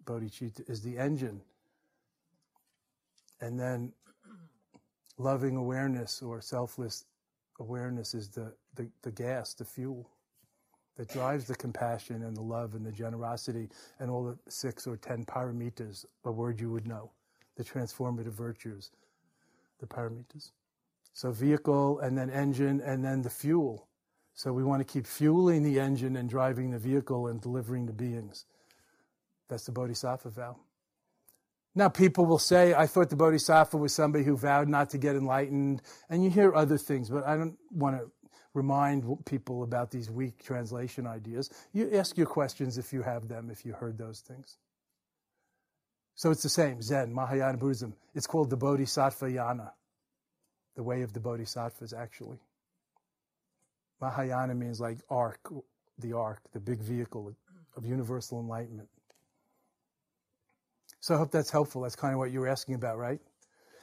[0.06, 1.42] Bodhicitta is the engine.
[3.42, 3.94] And then
[5.18, 7.06] loving awareness or selfless
[7.60, 10.10] awareness is the, the, the gas, the fuel
[10.96, 13.70] that drives the compassion and the love and the generosity
[14.00, 17.12] and all the six or ten paramitas, a word you would know,
[17.58, 18.92] the transformative virtues,
[19.80, 20.52] the paramitas.
[21.14, 23.89] So vehicle and then engine and then the fuel.
[24.40, 27.92] So we want to keep fueling the engine and driving the vehicle and delivering the
[27.92, 28.46] beings.
[29.50, 30.56] That's the Bodhisattva vow.
[31.76, 35.18] Now, people will say, I thought the Bodhisattva was somebody who vowed not to get
[35.18, 35.82] enlightened.
[36.10, 38.10] And you hear other things, but I don't want to
[38.54, 41.50] remind people about these weak translation ideas.
[41.74, 44.56] You ask your questions if you have them, if you heard those things.
[46.16, 47.94] So it's the same Zen, Mahayana Buddhism.
[48.16, 49.72] It's called the Bodhisattva Yana,
[50.78, 52.40] the way of the Bodhisattvas, actually.
[54.02, 55.40] Mahayana means like ark,
[55.98, 57.34] the ark, the big vehicle
[57.76, 58.90] of universal enlightenment.
[61.02, 61.82] So I hope that's helpful.
[61.82, 63.20] That's kind of what you were asking about, right?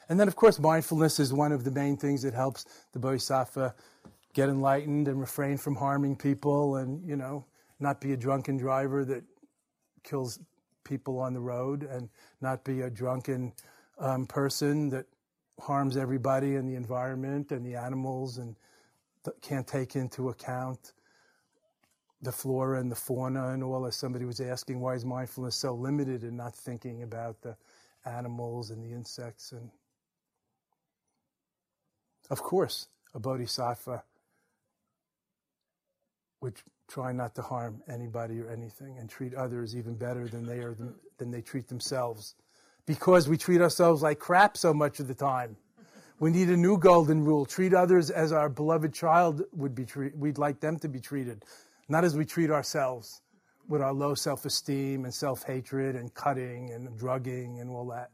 [0.09, 3.75] And then, of course, mindfulness is one of the main things that helps the bodhisattva
[4.35, 7.45] get enlightened and refrain from harming people and, you know,
[7.81, 9.25] not be a drunken driver that
[10.05, 10.39] kills
[10.85, 12.09] people on the road and
[12.41, 13.53] not be a drunken
[13.99, 15.07] um, person that
[15.59, 18.55] harms everybody and the environment and the animals and
[19.43, 20.93] can't take into account
[22.23, 23.87] the flora and the fauna and all.
[23.87, 27.57] As somebody was asking, why is mindfulness so limited and not thinking about the
[28.05, 29.53] animals and the insects?
[29.53, 29.71] And
[32.31, 34.03] of course, a bodhisattva
[36.41, 40.59] would try not to harm anybody or anything and treat others even better than they
[40.59, 40.77] are
[41.19, 42.35] than they treat themselves
[42.87, 45.57] because we treat ourselves like crap so much of the time
[46.19, 47.45] we need a new golden rule.
[47.45, 51.45] Treat others as our beloved child would be treated we'd like them to be treated
[51.89, 53.23] not as we treat ourselves
[53.69, 58.11] with our low self-esteem and self-hatred and cutting and drugging and all that.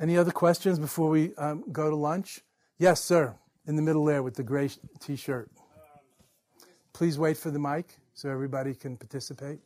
[0.00, 2.40] Any other questions before we um, go to lunch?
[2.78, 3.34] Yes sir.
[3.66, 4.70] In the middle there with the gray
[5.00, 5.50] t-shirt.
[6.92, 9.58] Please wait for the mic so everybody can participate.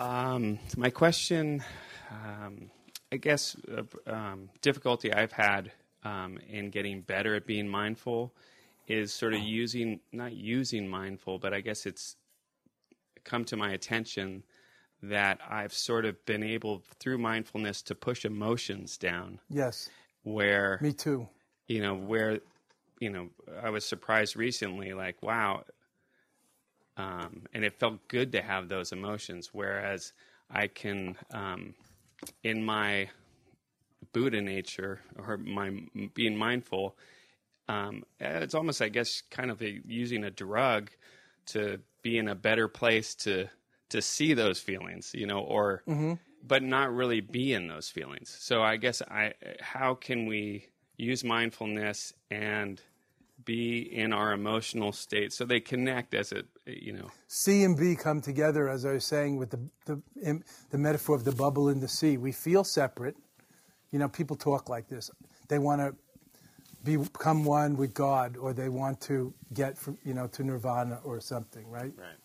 [0.00, 1.62] Um, my question,
[2.10, 2.70] um,
[3.12, 5.70] I guess, uh, um, difficulty I've had
[6.04, 8.32] um, in getting better at being mindful
[8.88, 12.16] is sort of using, not using mindful, but I guess it's
[13.22, 14.42] come to my attention
[15.02, 19.38] that I've sort of been able through mindfulness to push emotions down.
[19.48, 19.88] Yes
[20.22, 21.26] where me too
[21.66, 22.40] you know where
[22.98, 23.28] you know
[23.62, 25.62] i was surprised recently like wow
[27.00, 30.12] um, and it felt good to have those emotions whereas
[30.50, 31.74] i can um,
[32.42, 33.08] in my
[34.12, 35.70] buddha nature or my
[36.14, 36.96] being mindful
[37.68, 40.90] um, it's almost i guess kind of a, using a drug
[41.46, 43.46] to be in a better place to
[43.88, 48.34] to see those feelings you know or mm-hmm but not really be in those feelings.
[48.38, 52.80] So I guess I how can we use mindfulness and
[53.44, 56.46] be in our emotional state so they connect as it
[56.80, 57.10] you know.
[57.28, 61.24] C and b come together as i was saying with the the, the metaphor of
[61.24, 62.16] the bubble in the sea.
[62.16, 63.16] We feel separate.
[63.90, 65.10] You know people talk like this.
[65.48, 65.94] They want to
[66.84, 71.20] become one with god or they want to get from you know to nirvana or
[71.20, 71.92] something right?
[71.96, 72.16] Right.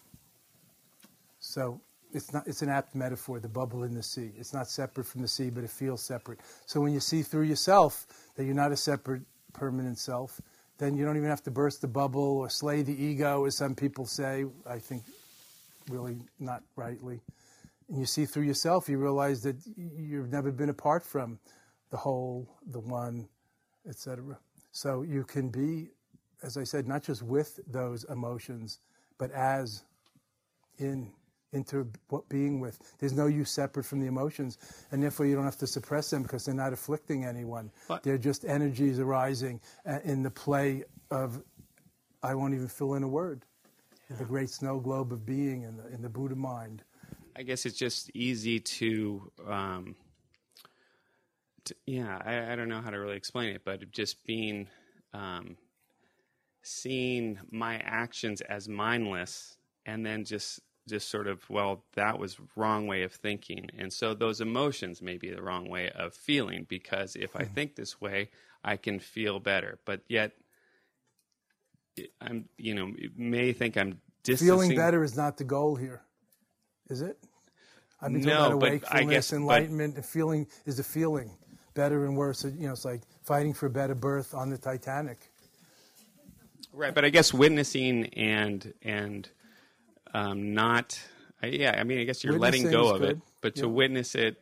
[1.40, 1.82] So
[2.14, 4.32] it's not it's an apt metaphor the bubble in the sea.
[4.38, 6.40] It's not separate from the sea but it feels separate.
[6.66, 9.24] So when you see through yourself that you're not a separate
[9.54, 10.40] permanent self
[10.78, 13.76] then you don't even have to burst the bubble or slay the ego as some
[13.76, 15.04] people say i think
[15.90, 17.22] really not rightly.
[17.90, 21.40] And you see through yourself you realize that you've never been apart from
[21.92, 23.28] the whole the one
[23.88, 24.38] etc
[24.72, 25.90] so you can be
[26.42, 28.80] as i said not just with those emotions
[29.20, 29.84] but as
[30.80, 31.12] in
[31.56, 31.88] into
[32.30, 32.78] being with.
[33.00, 34.58] There's no you separate from the emotions,
[34.92, 37.72] and therefore you don't have to suppress them because they're not afflicting anyone.
[37.88, 41.42] But, they're just energies arising uh, in the play of,
[42.22, 43.46] I won't even fill in a word,
[44.10, 44.18] yeah.
[44.18, 46.84] the great snow globe of being in the, in the Buddha mind.
[47.36, 49.96] I guess it's just easy to, um,
[51.66, 54.68] to yeah, I, I, don't know how to really explain it, but just being,
[55.14, 55.58] um,
[56.62, 62.88] seeing my actions as mindless and then just just sort of well that was wrong
[62.88, 63.70] way of thinking.
[63.78, 67.54] And so those emotions may be the wrong way of feeling because if i hmm.
[67.54, 68.30] think this way
[68.64, 69.80] i can feel better.
[69.86, 70.34] But yet
[72.22, 76.02] i'm you know may think i'm feeling better is not the goal here
[76.90, 77.18] is it?
[78.02, 81.32] I mean no, about wakefulness guess, enlightenment and feeling is the feeling
[81.74, 82.44] better and worse?
[82.44, 85.18] You know it's like fighting for a better berth on the titanic.
[86.74, 89.30] Right but i guess witnessing and and
[90.16, 91.00] um, not.
[91.44, 93.10] yeah, I mean, I guess you're letting go of good.
[93.12, 94.38] it, but to witness it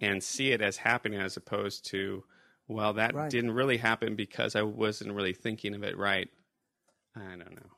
[0.00, 2.22] and see it as happening, as opposed to,
[2.68, 3.28] well, that right.
[3.28, 6.28] didn't really happen because I wasn't really thinking of it right.
[7.16, 7.70] I don't know.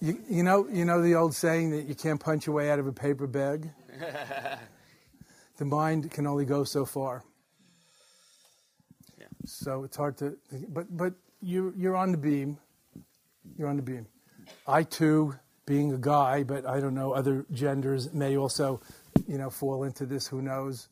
[0.00, 2.78] you, you know, you know the old saying that you can't punch your way out
[2.78, 3.70] of a paper bag.
[5.56, 7.24] the mind can only go so far.
[9.18, 9.26] Yeah.
[9.46, 10.36] So it's hard to,
[10.68, 12.58] but but you're, you're on the beam.
[13.56, 14.06] You're on the beam.
[14.66, 15.34] I too,
[15.66, 18.80] being a guy, but I don't know, other genders may also,
[19.26, 20.88] you know, fall into this, who knows,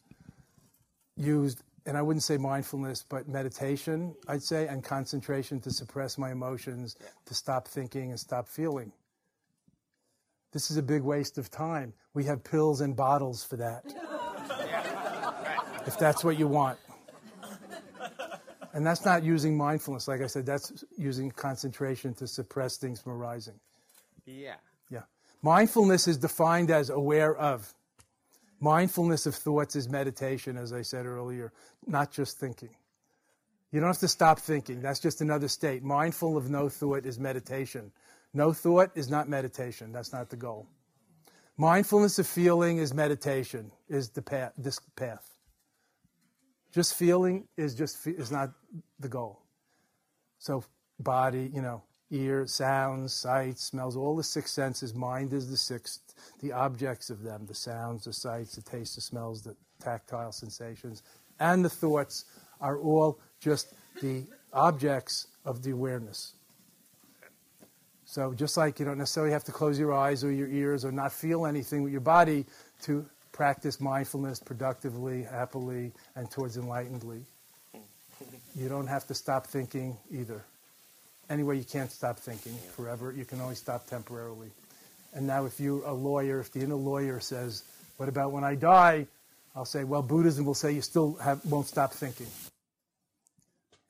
[1.16, 6.32] used, and I wouldn't say mindfulness, but meditation, I'd say, and concentration to suppress my
[6.32, 6.96] emotions,
[7.26, 8.92] to stop thinking and stop feeling.
[10.52, 11.94] This is a big waste of time.
[12.14, 13.84] We have pills and bottles for that.
[15.86, 16.78] if that's what you want.
[18.72, 20.08] And that's not using mindfulness.
[20.08, 23.60] Like I said, that's using concentration to suppress things from arising.
[24.24, 24.54] Yeah.
[24.90, 25.02] Yeah.
[25.42, 27.72] Mindfulness is defined as aware of.
[28.60, 31.52] Mindfulness of thoughts is meditation, as I said earlier,
[31.86, 32.70] not just thinking.
[33.72, 34.80] You don't have to stop thinking.
[34.80, 35.82] That's just another state.
[35.82, 37.90] Mindful of no thought is meditation.
[38.32, 39.92] No thought is not meditation.
[39.92, 40.66] That's not the goal.
[41.56, 45.31] Mindfulness of feeling is meditation, is the path, this path.
[46.72, 48.50] Just feeling is just is not
[48.98, 49.42] the goal.
[50.38, 50.64] So
[50.98, 54.94] body, you know, ear, sounds, sight, smells, all the six senses.
[54.94, 59.00] Mind is the sixth, the objects of them, the sounds, the sights, the taste, the
[59.00, 61.02] smells, the tactile sensations,
[61.40, 62.24] and the thoughts
[62.60, 66.34] are all just the objects of the awareness.
[68.04, 70.92] So just like you don't necessarily have to close your eyes or your ears or
[70.92, 72.44] not feel anything with your body
[72.82, 77.24] to practice mindfulness productively, happily, and towards enlightenedly.
[78.54, 80.44] You don't have to stop thinking either.
[81.30, 83.12] Anyway, you can't stop thinking forever.
[83.12, 84.50] You can only stop temporarily.
[85.14, 87.64] And now, if you're a lawyer, if the inner lawyer says,
[87.96, 89.06] What about when I die?
[89.56, 92.26] I'll say, Well, Buddhism will say you still have, won't stop thinking.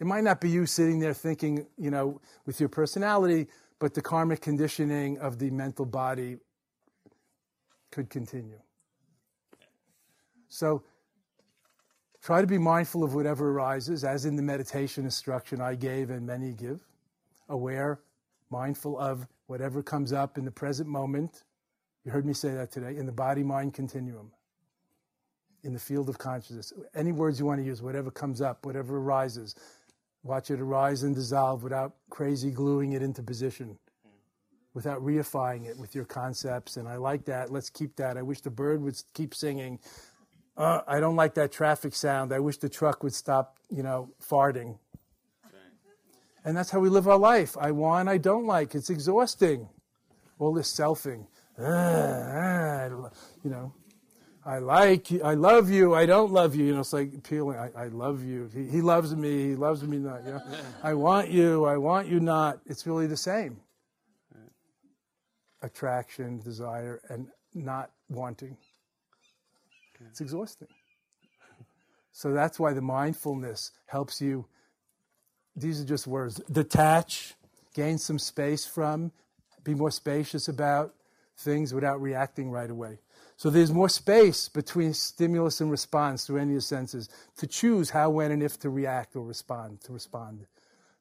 [0.00, 3.46] It might not be you sitting there thinking, you know, with your personality,
[3.78, 6.38] but the karmic conditioning of the mental body
[7.92, 8.58] could continue.
[10.52, 10.82] So
[12.22, 16.26] try to be mindful of whatever arises, as in the meditation instruction I gave and
[16.26, 16.82] many give.
[17.48, 18.00] Aware,
[18.50, 21.44] mindful of whatever comes up in the present moment.
[22.04, 24.30] You heard me say that today, in the body mind continuum,
[25.64, 26.70] in the field of consciousness.
[26.94, 29.54] Any words you want to use, whatever comes up, whatever arises.
[30.22, 33.78] Watch it arise and dissolve without crazy gluing it into position,
[34.74, 36.76] without reifying it with your concepts.
[36.76, 37.50] And I like that.
[37.50, 38.18] Let's keep that.
[38.18, 39.78] I wish the bird would keep singing.
[40.56, 42.32] Uh, I don't like that traffic sound.
[42.32, 44.78] I wish the truck would stop, you know, farting.
[46.44, 47.56] And that's how we live our life.
[47.58, 48.74] I want, I don't like.
[48.74, 49.68] It's exhausting.
[50.38, 51.26] All this selfing.
[51.58, 53.08] Uh,
[53.44, 53.72] you know,
[54.44, 56.66] I like you, I love you, I don't love you.
[56.66, 57.58] You know, it's like appealing.
[57.58, 58.50] I, I love you.
[58.52, 60.24] He, he, loves me, he loves me not.
[60.24, 60.42] You know?
[60.82, 62.58] I want you, I want you not.
[62.66, 63.58] It's really the same.
[65.62, 68.56] Attraction, desire, and not wanting.
[70.12, 70.68] It's exhausting.
[72.12, 74.44] So that's why the mindfulness helps you
[75.56, 77.32] these are just words detach,
[77.72, 79.10] gain some space from,
[79.64, 80.94] be more spacious about
[81.38, 82.98] things without reacting right away.
[83.38, 87.08] So there's more space between stimulus and response through any of the senses
[87.38, 90.44] to choose how, when, and if to react or respond, to respond.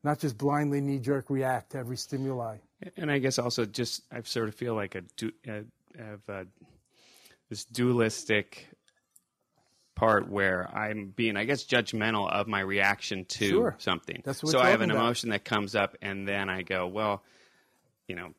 [0.05, 2.59] Not just blindly knee jerk react to every stimuli.
[2.95, 5.03] And I guess also just, I sort of feel like a,
[5.49, 5.64] uh,
[5.99, 6.45] a, a
[7.51, 8.70] this dualistic
[10.02, 13.76] part where I'm being, I guess, judgmental of my reaction to sure.
[13.78, 14.24] something.
[14.26, 14.99] That's what so I have an about.
[14.99, 17.22] emotion that comes up, and then I go, well,
[18.08, 18.34] you know,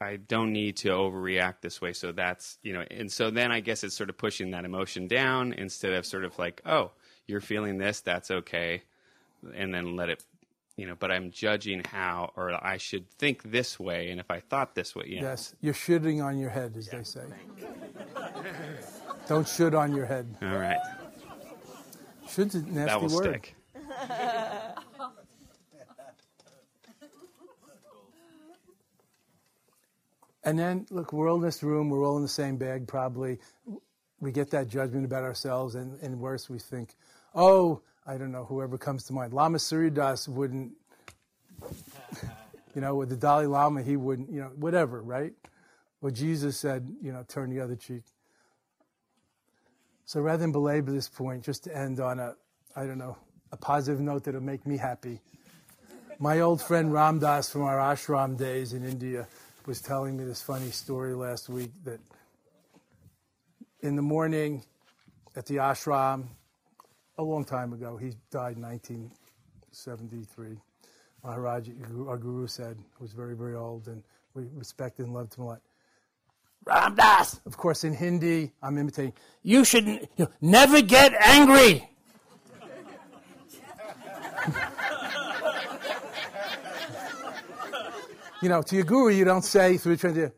[0.00, 1.94] I don't need to overreact this way.
[1.94, 5.08] So that's, you know, and so then I guess it's sort of pushing that emotion
[5.08, 6.92] down instead of sort of like, oh,
[7.26, 8.84] you're feeling this, that's okay.
[9.52, 10.22] And then let it,
[10.76, 14.10] you know, but I'm judging how, or I should think this way.
[14.10, 15.30] And if I thought this way, you know.
[15.30, 17.24] Yes, you're shitting on your head, as they say.
[19.26, 20.36] Don't shoot on your head.
[20.42, 20.78] All right.
[22.28, 23.24] Should's a nasty That will word.
[23.24, 23.54] stick.
[30.46, 31.88] And then, look, we're all in this room.
[31.88, 33.38] We're all in the same bag, probably.
[34.20, 36.94] We get that judgment about ourselves, and, and worse, we think,
[37.34, 39.32] oh, I don't know, whoever comes to mind.
[39.32, 40.72] Lama Surya Das wouldn't,
[42.74, 45.32] you know, with the Dalai Lama, he wouldn't, you know, whatever, right?
[46.02, 48.02] Well, Jesus said, you know, turn the other cheek.
[50.06, 52.34] So rather than belabor this point, just to end on a,
[52.76, 53.16] I don't know,
[53.52, 55.20] a positive note that'll make me happy.
[56.18, 59.26] My old friend Ram Dass from our ashram days in India
[59.66, 62.00] was telling me this funny story last week that
[63.80, 64.62] in the morning
[65.36, 66.26] at the ashram,
[67.18, 70.58] a long time ago, he died in 1973.
[71.22, 71.68] Maharaj,
[72.06, 74.02] our guru said, was very, very old, and
[74.34, 75.60] we respected and loved him a lot.
[76.66, 79.12] Of course, in Hindi, I'm imitating.
[79.42, 81.88] You should you know, never get angry.
[88.44, 90.32] You know, to your guru, you don't say through the trend,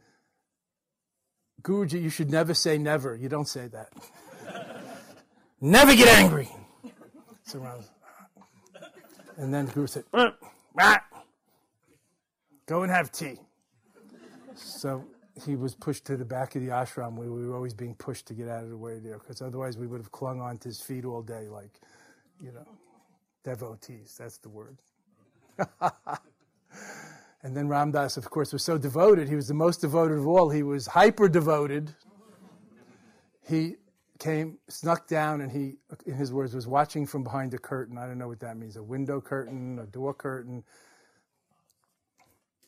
[1.62, 3.16] Guruji, you should never say never.
[3.16, 3.88] You don't say that.
[5.60, 6.48] never get angry.
[7.42, 7.82] So uh,
[9.36, 10.30] and then the guru said, uh,
[10.78, 10.98] uh.
[12.66, 13.40] go and have tea.
[14.54, 15.04] So
[15.44, 18.34] he was pushed to the back of the ashram we were always being pushed to
[18.34, 20.80] get out of the way there because otherwise we would have clung on to his
[20.80, 21.80] feet all day like,
[22.40, 22.66] you know,
[23.44, 24.16] devotees.
[24.18, 24.78] That's the word.
[27.42, 29.28] and then Ram Dass, of course, was so devoted.
[29.28, 30.50] He was the most devoted of all.
[30.50, 31.94] He was hyper devoted.
[33.46, 33.76] He
[34.18, 35.76] came, snuck down, and he,
[36.06, 37.98] in his words, was watching from behind a curtain.
[37.98, 40.64] I don't know what that means a window curtain, a door curtain.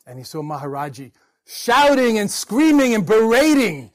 [0.07, 1.11] And he saw Maharaji
[1.49, 3.89] shouting and screaming and berating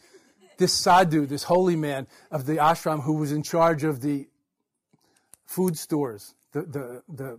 [0.59, 4.27] this sadhu, this holy man of the ashram who was in charge of the
[5.47, 7.39] food stores, the, the, the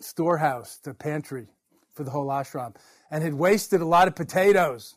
[0.00, 1.46] storehouse, the pantry
[1.94, 2.74] for the whole ashram,
[3.10, 4.96] and had wasted a lot of potatoes.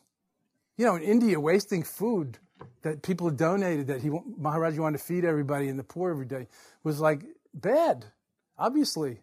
[0.76, 2.38] You know, in India, wasting food
[2.82, 6.46] that people donated that he wanted to feed everybody and the poor every day
[6.84, 7.22] was like
[7.54, 8.04] bad.
[8.58, 9.20] Obviously,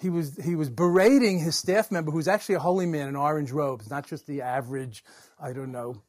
[0.00, 3.50] he was he was berating his staff member, who's actually a holy man in orange
[3.50, 5.04] robes, not just the average,
[5.40, 6.02] I don't know,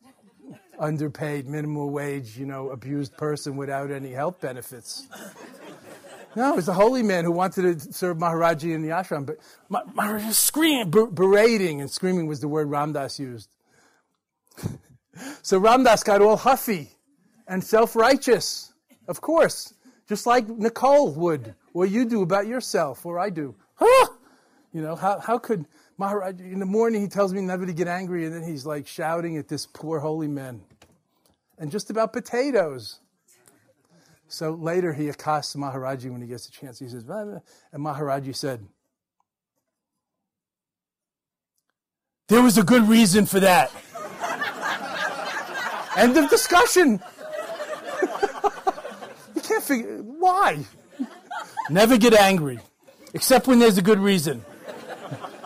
[0.80, 5.08] underpaid, minimum wage, you know, abused person without any health benefits.
[6.36, 9.38] No, it was a holy man who wanted to serve Maharaji in the ashram, but
[9.72, 13.50] Maharaji was screaming, berating, and screaming was the word Ram Dass used.
[15.42, 16.92] so Ram Dass got all huffy
[17.48, 18.72] and self-righteous,
[19.08, 19.74] of course,
[20.08, 23.56] just like Nicole would, or you do about yourself, or I do.
[23.80, 24.08] Huh?
[24.74, 25.66] You know, how, how could
[25.98, 28.88] Maharaj, in the morning he tells me never to get angry, and then he's like
[28.88, 30.62] shouting at this poor holy man.
[31.58, 33.00] And just about potatoes.
[34.28, 36.80] So later he accosts Maharaji when he gets a chance.
[36.80, 37.42] He says, and
[37.74, 38.66] Maharaji said,
[42.28, 43.72] There was a good reason for that.
[45.98, 47.02] End of discussion.
[49.36, 50.64] you can't figure why.
[51.72, 52.60] Never get angry,
[53.14, 54.44] except when there's a good reason.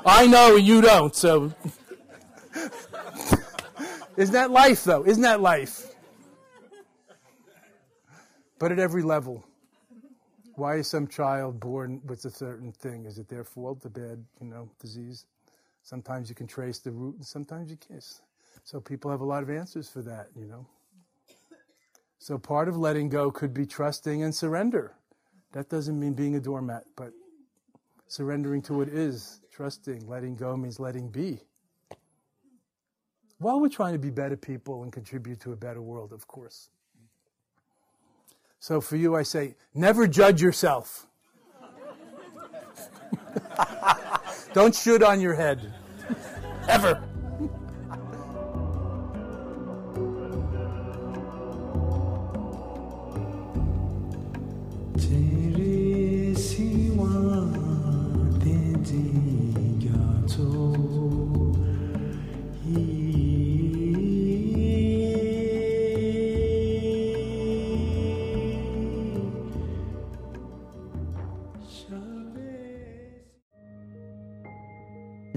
[0.05, 1.53] I know and you don't, so.
[4.17, 5.05] Isn't that life, though?
[5.05, 5.87] Isn't that life?
[8.59, 9.43] But at every level.
[10.55, 13.05] Why is some child born with a certain thing?
[13.05, 15.25] Is it their fault, the bad, you know, disease?
[15.81, 18.03] Sometimes you can trace the root and sometimes you can't.
[18.63, 20.67] So people have a lot of answers for that, you know.
[22.19, 24.93] So part of letting go could be trusting and surrender.
[25.51, 27.11] That doesn't mean being a doormat, but
[28.13, 31.39] surrendering to what is, trusting, letting go means letting be.
[33.39, 36.69] While we're trying to be better people and contribute to a better world, of course.
[38.59, 41.07] So for you, I say, never judge yourself.
[44.53, 45.73] Don't shoot on your head.
[46.69, 47.03] Ever.